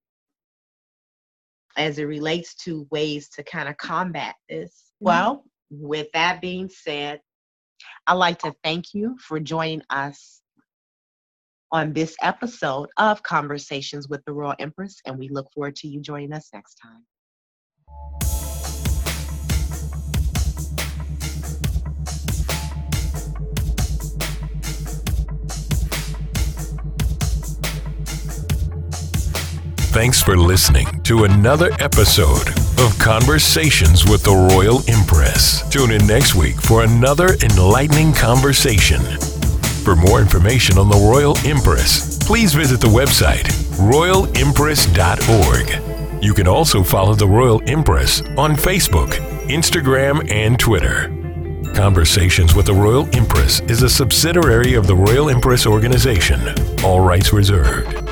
[1.77, 4.71] as it relates to ways to kind of combat this.
[4.71, 5.07] Mm-hmm.
[5.07, 7.21] Well, with that being said,
[8.07, 10.43] I'd like to thank you for joining us
[11.73, 16.01] on this episode of Conversations with the Royal Empress, and we look forward to you
[16.01, 18.50] joining us next time.
[30.01, 32.49] Thanks for listening to another episode
[32.81, 35.61] of Conversations with the Royal Empress.
[35.69, 39.03] Tune in next week for another enlightening conversation.
[39.85, 43.43] For more information on the Royal Empress, please visit the website
[43.77, 46.25] royalempress.org.
[46.25, 49.11] You can also follow the Royal Empress on Facebook,
[49.51, 51.09] Instagram, and Twitter.
[51.75, 56.41] Conversations with the Royal Empress is a subsidiary of the Royal Empress Organization.
[56.83, 58.10] All rights reserved.